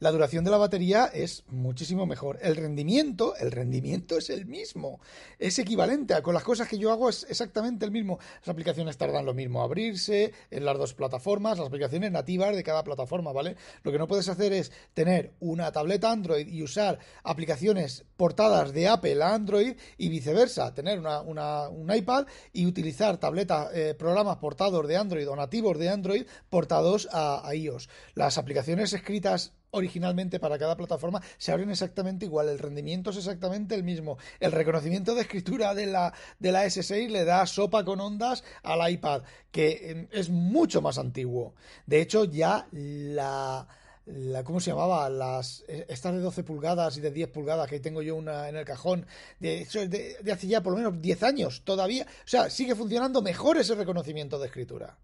la 0.00 0.10
duración 0.10 0.44
de 0.44 0.50
la 0.50 0.56
batería 0.56 1.10
es 1.12 1.44
muchísimo 1.48 2.06
mejor. 2.06 2.38
El 2.40 2.56
rendimiento, 2.56 3.36
el 3.36 3.52
rendimiento 3.52 4.16
es 4.16 4.30
el 4.30 4.46
mismo. 4.46 4.98
Es 5.38 5.58
equivalente 5.58 6.14
a 6.14 6.22
con 6.22 6.32
las 6.32 6.42
cosas 6.42 6.68
que 6.68 6.78
yo 6.78 6.90
hago 6.90 7.10
es 7.10 7.26
exactamente 7.28 7.84
el 7.84 7.90
mismo. 7.90 8.18
Las 8.40 8.48
aplicaciones 8.48 8.96
tardan 8.96 9.26
lo 9.26 9.34
mismo 9.34 9.60
a 9.60 9.64
abrirse 9.64 10.32
en 10.50 10.64
las 10.64 10.78
dos 10.78 10.94
plataformas, 10.94 11.58
las 11.58 11.66
aplicaciones 11.66 12.10
nativas 12.10 12.56
de 12.56 12.62
cada 12.62 12.82
plataforma, 12.82 13.30
¿vale? 13.32 13.56
Lo 13.82 13.92
que 13.92 13.98
no 13.98 14.08
puedes 14.08 14.26
hacer 14.30 14.54
es 14.54 14.72
tener 14.94 15.34
una 15.38 15.70
tableta 15.70 16.10
Android 16.10 16.48
y 16.48 16.62
usar 16.62 16.98
aplicaciones 17.22 18.06
portadas 18.16 18.72
de 18.72 18.88
Apple 18.88 19.22
a 19.22 19.34
Android 19.34 19.76
y 19.98 20.08
viceversa, 20.08 20.72
tener 20.72 20.98
una, 21.00 21.68
un 21.68 21.94
iPad 21.94 22.26
y 22.54 22.64
utilizar 22.64 23.18
tabletas, 23.18 23.68
eh, 23.74 23.94
programas 23.98 24.38
portados 24.38 24.88
de 24.88 24.96
Android 24.96 25.28
o 25.28 25.36
nativos 25.36 25.78
de 25.78 25.90
Android 25.90 26.26
portados 26.48 27.06
a 27.12 27.46
iOS. 27.54 27.90
Las 28.14 28.38
aplicaciones 28.38 28.94
escritas 28.94 29.52
originalmente 29.72 30.40
para 30.40 30.58
cada 30.58 30.76
plataforma 30.76 31.22
se 31.38 31.52
abren 31.52 31.70
exactamente 31.70 32.26
igual, 32.26 32.48
el 32.48 32.58
rendimiento 32.58 33.10
es 33.10 33.16
exactamente 33.16 33.74
el 33.74 33.84
mismo, 33.84 34.18
el 34.38 34.52
reconocimiento 34.52 35.14
de 35.14 35.22
escritura 35.22 35.74
de 35.74 35.86
la, 35.86 36.12
de 36.38 36.52
la 36.52 36.66
S6 36.66 37.08
le 37.08 37.24
da 37.24 37.46
sopa 37.46 37.84
con 37.84 38.00
ondas 38.00 38.44
al 38.62 38.90
iPad, 38.90 39.22
que 39.50 39.90
em, 39.90 40.08
es 40.12 40.28
mucho 40.30 40.80
más 40.80 40.98
antiguo. 40.98 41.54
De 41.86 42.00
hecho, 42.00 42.24
ya 42.24 42.66
la... 42.72 43.66
La, 44.06 44.42
¿Cómo 44.42 44.58
se 44.58 44.70
llamaba? 44.70 45.08
Las, 45.08 45.62
e, 45.68 45.86
estas 45.88 46.14
de 46.14 46.20
12 46.20 46.42
pulgadas 46.42 46.96
y 46.96 47.00
de 47.00 47.12
10 47.12 47.28
pulgadas 47.28 47.68
que 47.68 47.78
tengo 47.78 48.02
yo 48.02 48.16
una 48.16 48.48
en 48.48 48.56
el 48.56 48.64
cajón, 48.64 49.06
de, 49.38 49.64
de, 49.72 50.16
de 50.20 50.32
hace 50.32 50.48
ya 50.48 50.62
por 50.62 50.72
lo 50.72 50.78
menos 50.78 51.00
10 51.00 51.22
años 51.22 51.62
todavía. 51.64 52.04
O 52.04 52.28
sea, 52.28 52.50
sigue 52.50 52.74
funcionando 52.74 53.22
mejor 53.22 53.58
ese 53.58 53.76
reconocimiento 53.76 54.40
de 54.40 54.46
escritura. 54.46 54.96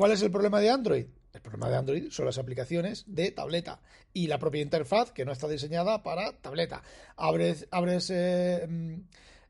¿Cuál 0.00 0.12
es 0.12 0.22
el 0.22 0.30
problema 0.30 0.60
de 0.60 0.70
Android? 0.70 1.04
El 1.34 1.42
problema 1.42 1.68
de 1.68 1.76
Android 1.76 2.10
son 2.10 2.24
las 2.24 2.38
aplicaciones 2.38 3.04
de 3.06 3.32
tableta 3.32 3.82
y 4.14 4.28
la 4.28 4.38
propia 4.38 4.62
interfaz 4.62 5.12
que 5.12 5.26
no 5.26 5.32
está 5.32 5.46
diseñada 5.46 6.02
para 6.02 6.32
tableta. 6.40 6.82
Abres, 7.18 7.68
abres 7.70 8.08
eh, 8.08 8.66
mm, 8.66 8.94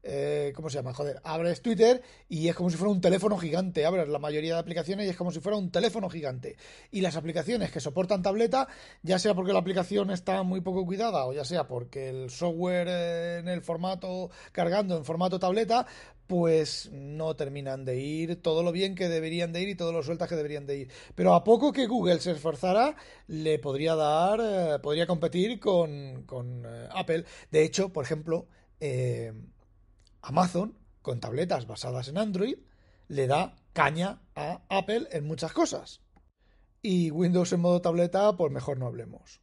eh, 0.03 0.53
¿cómo 0.55 0.71
se 0.71 0.79
llama? 0.79 0.95
Joder, 0.95 1.21
abres 1.25 1.61
Twitter 1.61 2.03
y 2.29 2.49
es 2.49 2.55
como 2.55 2.71
si 2.71 2.77
fuera 2.77 2.93
un 2.93 3.01
teléfono 3.01 3.37
gigante. 3.37 3.85
Abres 3.85 4.09
la 4.09 4.19
mayoría 4.19 4.55
de 4.55 4.61
aplicaciones 4.61 5.07
y 5.07 5.11
es 5.11 5.17
como 5.17 5.31
si 5.31 5.41
fuera 5.41 5.59
un 5.59 5.71
teléfono 5.71 6.09
gigante. 6.09 6.57
Y 6.91 7.01
las 7.01 7.17
aplicaciones 7.17 7.71
que 7.71 7.81
soportan 7.81 8.23
tableta, 8.23 8.69
ya 9.03 9.19
sea 9.19 9.35
porque 9.35 9.53
la 9.53 9.59
aplicación 9.59 10.11
está 10.11 10.43
muy 10.43 10.61
poco 10.61 10.87
cuidada 10.87 11.27
o 11.27 11.33
ya 11.33 11.45
sea 11.45 11.67
porque 11.67 12.09
el 12.09 12.31
software 12.31 12.89
eh, 12.89 13.39
en 13.41 13.49
el 13.49 13.63
formato 13.63 14.31
cargando 14.53 14.97
en 14.97 15.05
formato 15.05 15.39
tableta, 15.39 15.87
pues 16.27 16.91
no 16.93 17.35
terminan 17.35 17.85
de 17.85 18.01
ir 18.01 18.41
todo 18.41 18.63
lo 18.63 18.73
bien 18.73 18.95
que 18.95 19.09
deberían 19.09 19.53
de 19.53 19.63
ir 19.63 19.69
y 19.69 19.75
todo 19.75 19.93
lo 19.93 20.03
sueltas 20.03 20.29
que 20.29 20.37
deberían 20.37 20.65
de 20.65 20.79
ir. 20.79 20.91
Pero 21.15 21.35
a 21.35 21.45
poco 21.45 21.73
que 21.73 21.87
Google 21.87 22.21
se 22.21 22.33
esforzara, 22.33 22.95
le 23.27 23.59
podría 23.59 23.97
dar, 23.97 24.41
eh, 24.41 24.79
podría 24.81 25.07
competir 25.07 25.59
con, 25.59 26.23
con 26.25 26.65
Apple. 26.93 27.25
De 27.51 27.65
hecho, 27.65 27.93
por 27.93 28.05
ejemplo, 28.05 28.47
Amazon, 30.23 30.77
con 31.03 31.21
tabletas 31.21 31.67
basadas 31.67 32.09
en 32.09 32.19
Android, 32.19 32.59
le 33.09 33.27
da 33.27 33.57
caña 33.73 34.23
a 34.35 34.63
Apple 34.69 35.09
en 35.13 35.27
muchas 35.27 35.53
cosas. 35.53 36.01
Y 36.83 37.11
Windows 37.11 37.53
en 37.53 37.61
modo 37.61 37.81
tableta, 37.81 38.37
pues 38.37 38.53
mejor 38.53 38.79
no 38.79 38.87
hablemos. 38.87 39.41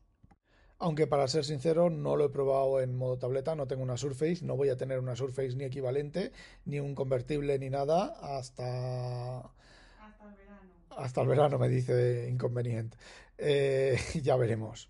Aunque 0.79 1.07
para 1.07 1.27
ser 1.27 1.43
sincero, 1.43 1.89
no 1.89 2.15
lo 2.15 2.25
he 2.25 2.29
probado 2.29 2.81
en 2.81 2.95
modo 2.95 3.17
tableta, 3.17 3.55
no 3.55 3.67
tengo 3.67 3.83
una 3.83 3.97
Surface, 3.97 4.45
no 4.45 4.55
voy 4.55 4.69
a 4.69 4.77
tener 4.77 4.99
una 4.99 5.15
Surface 5.15 5.55
ni 5.55 5.63
equivalente, 5.63 6.31
ni 6.65 6.79
un 6.79 6.93
convertible 6.93 7.57
ni 7.57 7.69
nada 7.69 8.15
hasta... 8.21 9.39
Hasta 9.39 10.29
el 10.29 10.35
verano. 10.35 10.71
Hasta 10.91 11.21
el 11.21 11.27
verano, 11.27 11.59
me 11.59 11.69
dice 11.69 12.29
inconveniente. 12.29 12.97
Eh, 13.37 13.99
ya 14.21 14.35
veremos 14.35 14.89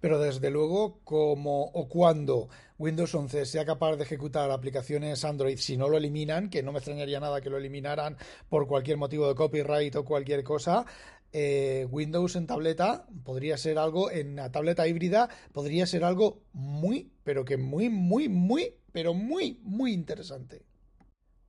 pero 0.00 0.18
desde 0.18 0.50
luego 0.50 1.00
como 1.04 1.64
o 1.64 1.88
cuando 1.88 2.48
Windows 2.76 3.14
11 3.14 3.46
sea 3.46 3.64
capaz 3.64 3.96
de 3.96 4.02
ejecutar 4.02 4.50
aplicaciones 4.50 5.24
Android 5.24 5.58
si 5.58 5.76
no 5.76 5.88
lo 5.88 5.96
eliminan, 5.96 6.50
que 6.50 6.62
no 6.62 6.72
me 6.72 6.78
extrañaría 6.78 7.20
nada 7.20 7.40
que 7.40 7.50
lo 7.50 7.56
eliminaran 7.56 8.16
por 8.48 8.66
cualquier 8.66 8.96
motivo 8.96 9.28
de 9.28 9.36
copyright 9.36 9.94
o 9.94 10.04
cualquier 10.04 10.42
cosa, 10.42 10.84
eh, 11.32 11.86
Windows 11.90 12.36
en 12.36 12.46
tableta 12.46 13.06
podría 13.24 13.56
ser 13.56 13.78
algo, 13.78 14.10
en 14.10 14.36
la 14.36 14.50
tableta 14.50 14.86
híbrida 14.86 15.28
podría 15.52 15.86
ser 15.86 16.04
algo 16.04 16.42
muy, 16.52 17.10
pero 17.22 17.44
que 17.44 17.56
muy, 17.56 17.90
muy, 17.90 18.28
muy, 18.28 18.74
pero 18.92 19.14
muy, 19.14 19.60
muy 19.62 19.92
interesante. 19.92 20.62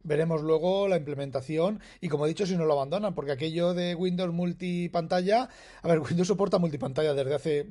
Veremos 0.03 0.43
luego 0.43 0.87
la 0.87 0.97
implementación 0.97 1.79
y 2.01 2.09
como 2.09 2.25
he 2.25 2.29
dicho 2.29 2.45
si 2.45 2.55
no 2.55 2.65
lo 2.65 2.73
abandonan, 2.73 3.15
porque 3.15 3.31
aquello 3.31 3.73
de 3.73 3.95
Windows 3.95 4.31
multipantalla, 4.31 5.49
a 5.81 5.87
ver, 5.87 5.99
Windows 6.07 6.27
soporta 6.27 6.59
multipantalla 6.59 7.15
desde 7.15 7.33
hace 7.33 7.67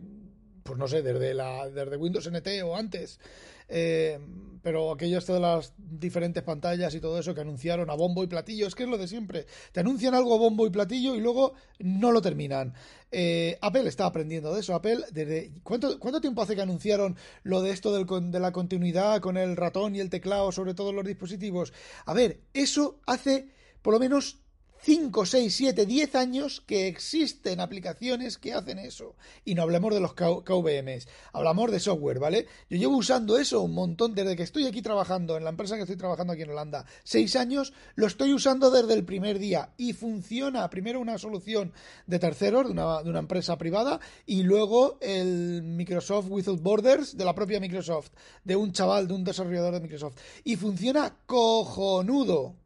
pues 0.65 0.79
no 0.79 0.89
sé, 0.89 1.03
desde, 1.03 1.35
la, 1.35 1.69
desde 1.69 1.97
Windows 1.97 2.29
NT 2.29 2.49
o 2.65 2.75
antes. 2.75 3.21
Eh, 3.69 4.19
pero 4.63 4.93
aquello 4.93 5.19
esto 5.19 5.35
de 5.35 5.41
las 5.41 5.75
diferentes 5.77 6.43
pantallas 6.43 6.95
y 6.95 7.01
todo 7.01 7.19
eso 7.19 7.35
que 7.35 7.43
anunciaron 7.43 7.91
a 7.91 7.95
bombo 7.95 8.25
y 8.25 8.27
platillo, 8.27 8.67
es 8.67 8.75
que 8.75 8.85
es 8.85 8.89
lo 8.89 8.99
de 8.99 9.07
siempre. 9.07 9.47
Te 9.73 9.81
anuncian 9.81 10.15
algo 10.15 10.39
bombo 10.39 10.67
y 10.67 10.71
platillo 10.71 11.15
y 11.15 11.21
luego 11.21 11.53
no 11.79 12.13
lo 12.13 12.23
terminan. 12.23 12.75
Eh, 13.13 13.59
Apple 13.61 13.89
está 13.89 14.07
aprendiendo 14.07 14.55
de 14.55 14.61
eso. 14.61 14.75
Apple, 14.75 15.01
desde 15.13 15.53
¿cuánto, 15.63 15.99
¿cuánto 16.01 16.21
tiempo 16.21 16.41
hace 16.43 16.57
que 16.57 16.63
anunciaron 16.63 17.17
lo 17.43 17.61
de 17.61 17.73
esto 17.73 17.93
del, 17.93 18.07
de 18.31 18.41
la 18.41 18.53
continuidad 18.53 19.21
con 19.21 19.37
el 19.37 19.57
ratón 19.57 19.95
y 19.95 20.01
el 20.01 20.11
teclado 20.11 20.51
sobre 20.51 20.73
todos 20.73 20.95
los 20.95 21.05
dispositivos? 21.05 21.75
A 22.07 22.15
ver, 22.15 22.41
eso 22.55 23.01
hace 23.07 23.49
por 23.83 23.93
lo 23.93 24.01
menos 24.01 24.39
5, 24.85 25.25
6, 25.25 25.55
7, 25.57 25.87
10 25.87 26.15
años 26.15 26.61
que 26.61 26.89
existen 26.89 27.61
aplicaciones 27.61 28.37
que 28.37 28.53
hacen 28.53 28.79
eso. 28.79 29.15
Y 29.43 29.55
no 29.55 29.63
hablemos 29.63 29.95
de 29.95 30.01
los 30.01 30.13
KVMs, 30.13 31.09
hablamos 31.33 31.71
de 31.71 31.81
software, 31.81 32.19
¿vale? 32.19 32.47
Yo 32.69 32.77
llevo 32.77 32.99
usando 32.99 33.39
eso 33.39 33.63
un 33.63 33.73
montón, 33.73 34.15
desde 34.15 34.37
que 34.37 34.43
estoy 34.43 34.67
aquí 34.67 34.83
trabajando, 34.83 35.39
en 35.39 35.45
la 35.45 35.49
empresa 35.49 35.77
que 35.77 35.83
estoy 35.83 35.97
trabajando 35.97 36.35
aquí 36.35 36.43
en 36.43 36.51
Holanda, 36.51 36.85
6 37.05 37.35
años, 37.37 37.73
lo 37.95 38.07
estoy 38.07 38.35
usando 38.35 38.71
desde 38.71 38.93
el 38.93 39.07
primer 39.07 39.39
día 39.39 39.71
y 39.79 39.95
funciona. 39.95 40.69
Primero 40.69 41.01
una 41.01 41.17
solución 41.17 41.73
de 42.07 42.19
terceros, 42.19 42.67
de 42.67 42.73
una, 42.73 43.03
de 43.03 43.09
una 43.09 43.21
empresa 43.21 43.57
privada, 43.57 44.01
y 44.27 44.43
luego 44.43 44.99
el 45.01 45.63
Microsoft 45.63 46.27
Without 46.29 46.61
Borders 46.61 47.17
de 47.17 47.25
la 47.25 47.35
propia 47.35 47.59
Microsoft, 47.59 48.11
de 48.45 48.55
un 48.55 48.73
chaval, 48.73 49.09
de 49.09 49.15
un 49.15 49.25
desarrollador 49.25 49.73
de 49.73 49.81
Microsoft. 49.81 50.19
Y 50.45 50.57
funciona 50.57 51.17
cojonudo. 51.25 52.64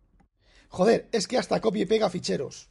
Joder, 0.69 1.09
es 1.13 1.27
que 1.27 1.39
hasta 1.39 1.61
copia 1.61 1.83
y 1.83 1.87
pega 1.87 2.11
ficheros. 2.11 2.71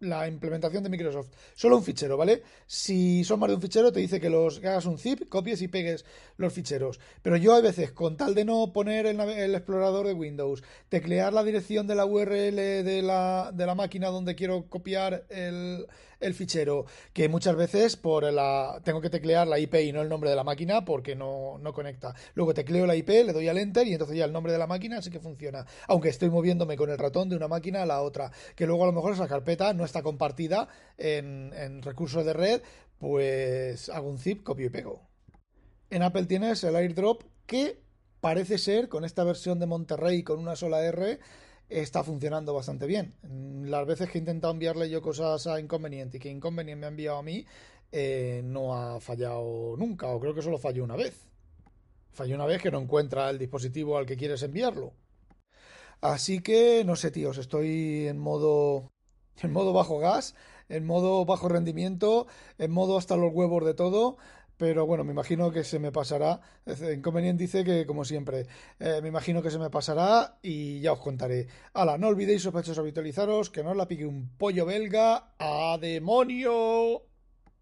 La 0.00 0.28
implementación 0.28 0.82
de 0.82 0.90
Microsoft. 0.90 1.30
Solo 1.54 1.78
un 1.78 1.82
fichero, 1.82 2.18
¿vale? 2.18 2.42
Si 2.66 3.24
son 3.24 3.40
más 3.40 3.48
de 3.48 3.54
un 3.54 3.62
fichero, 3.62 3.92
te 3.92 4.00
dice 4.00 4.20
que 4.20 4.28
los 4.28 4.58
hagas 4.58 4.84
un 4.84 4.98
zip, 4.98 5.26
copies 5.30 5.62
y 5.62 5.68
pegues 5.68 6.04
los 6.36 6.52
ficheros. 6.52 7.00
Pero 7.22 7.38
yo 7.38 7.54
a 7.54 7.62
veces, 7.62 7.92
con 7.92 8.16
tal 8.18 8.34
de 8.34 8.44
no 8.44 8.74
poner 8.74 9.06
el, 9.06 9.18
el 9.20 9.54
explorador 9.54 10.06
de 10.06 10.12
Windows, 10.12 10.62
teclear 10.90 11.32
la 11.32 11.44
dirección 11.44 11.86
de 11.86 11.94
la 11.94 12.04
URL 12.04 12.56
de 12.56 13.02
la, 13.02 13.52
de 13.54 13.66
la 13.66 13.74
máquina 13.74 14.08
donde 14.08 14.34
quiero 14.34 14.68
copiar 14.68 15.24
el, 15.30 15.86
el 16.20 16.34
fichero, 16.34 16.86
que 17.12 17.28
muchas 17.28 17.56
veces 17.56 17.96
por 17.96 18.24
la 18.32 18.80
tengo 18.84 19.00
que 19.00 19.10
teclear 19.10 19.46
la 19.46 19.58
IP 19.58 19.74
y 19.74 19.92
no 19.92 20.02
el 20.02 20.08
nombre 20.08 20.30
de 20.30 20.36
la 20.36 20.44
máquina 20.44 20.84
porque 20.84 21.14
no, 21.14 21.58
no 21.58 21.72
conecta. 21.72 22.14
Luego 22.34 22.54
tecleo 22.54 22.86
la 22.86 22.96
IP, 22.96 23.08
le 23.08 23.32
doy 23.32 23.48
al 23.48 23.58
enter 23.58 23.86
y 23.86 23.92
entonces 23.92 24.16
ya 24.16 24.24
el 24.24 24.32
nombre 24.32 24.52
de 24.52 24.58
la 24.58 24.66
máquina 24.66 25.02
sí 25.02 25.10
que 25.10 25.20
funciona. 25.20 25.66
Aunque 25.88 26.08
estoy 26.08 26.30
moviéndome 26.30 26.76
con 26.76 26.90
el 26.90 26.98
ratón 26.98 27.28
de 27.28 27.36
una 27.36 27.48
máquina 27.48 27.82
a 27.82 27.86
la 27.86 28.02
otra. 28.02 28.30
Que 28.54 28.66
luego 28.66 28.84
a 28.84 28.86
lo 28.86 28.92
mejor 28.92 29.12
esa 29.12 29.28
carpeta 29.28 29.72
no 29.72 29.84
está 29.84 30.02
compartida 30.02 30.68
en, 30.96 31.52
en 31.54 31.82
recursos 31.82 32.24
de 32.24 32.32
red, 32.32 32.62
pues 32.98 33.88
hago 33.88 34.08
un 34.08 34.18
zip, 34.18 34.42
copio 34.42 34.66
y 34.66 34.70
pego. 34.70 35.02
En 35.90 36.02
Apple 36.02 36.24
tienes 36.24 36.64
el 36.64 36.76
airdrop 36.76 37.22
que 37.46 37.80
parece 38.20 38.58
ser 38.58 38.88
con 38.88 39.04
esta 39.04 39.22
versión 39.22 39.60
de 39.60 39.66
Monterrey 39.66 40.22
con 40.22 40.38
una 40.38 40.56
sola 40.56 40.82
R 40.82 41.20
está 41.68 42.04
funcionando 42.04 42.54
bastante 42.54 42.86
bien. 42.86 43.14
Las 43.64 43.86
veces 43.86 44.10
que 44.10 44.18
he 44.18 44.20
intentado 44.20 44.52
enviarle 44.52 44.88
yo 44.88 45.02
cosas 45.02 45.46
a 45.46 45.60
Inconveniente 45.60 46.16
y 46.16 46.20
que 46.20 46.30
Inconveniente 46.30 46.80
me 46.80 46.86
ha 46.86 46.90
enviado 46.90 47.18
a 47.18 47.22
mí, 47.22 47.44
eh, 47.92 48.42
no 48.44 48.74
ha 48.74 49.00
fallado 49.00 49.76
nunca, 49.76 50.08
o 50.08 50.20
creo 50.20 50.34
que 50.34 50.42
solo 50.42 50.58
falló 50.58 50.84
una 50.84 50.96
vez. 50.96 51.28
Falló 52.12 52.34
una 52.34 52.46
vez 52.46 52.62
que 52.62 52.70
no 52.70 52.80
encuentra 52.80 53.28
el 53.30 53.38
dispositivo 53.38 53.98
al 53.98 54.06
que 54.06 54.16
quieres 54.16 54.42
enviarlo. 54.42 54.92
Así 56.00 56.40
que, 56.40 56.84
no 56.84 56.96
sé, 56.96 57.10
tíos, 57.10 57.38
estoy 57.38 58.06
en 58.06 58.18
modo. 58.18 58.90
en 59.42 59.52
modo 59.52 59.72
bajo 59.72 59.98
gas, 59.98 60.34
en 60.68 60.86
modo 60.86 61.24
bajo 61.24 61.48
rendimiento, 61.48 62.26
en 62.58 62.70
modo 62.70 62.96
hasta 62.98 63.16
los 63.16 63.32
huevos 63.32 63.64
de 63.64 63.74
todo. 63.74 64.16
Pero 64.56 64.86
bueno, 64.86 65.04
me 65.04 65.12
imagino 65.12 65.50
que 65.50 65.64
se 65.64 65.78
me 65.78 65.92
pasará. 65.92 66.40
Inconveniente 66.94 67.44
dice 67.44 67.64
que, 67.64 67.84
como 67.86 68.04
siempre, 68.04 68.46
eh, 68.78 69.00
me 69.02 69.08
imagino 69.08 69.42
que 69.42 69.50
se 69.50 69.58
me 69.58 69.70
pasará 69.70 70.38
y 70.42 70.80
ya 70.80 70.92
os 70.92 71.00
contaré. 71.00 71.46
Hala, 71.74 71.98
no 71.98 72.08
olvidéis, 72.08 72.42
sospechosos, 72.42 72.78
habitualizaros, 72.78 73.50
que 73.50 73.62
no 73.62 73.70
os 73.70 73.76
la 73.76 73.88
pique 73.88 74.06
un 74.06 74.30
pollo 74.36 74.64
belga. 74.64 75.34
¡A 75.38 75.76
demonio! 75.80 77.15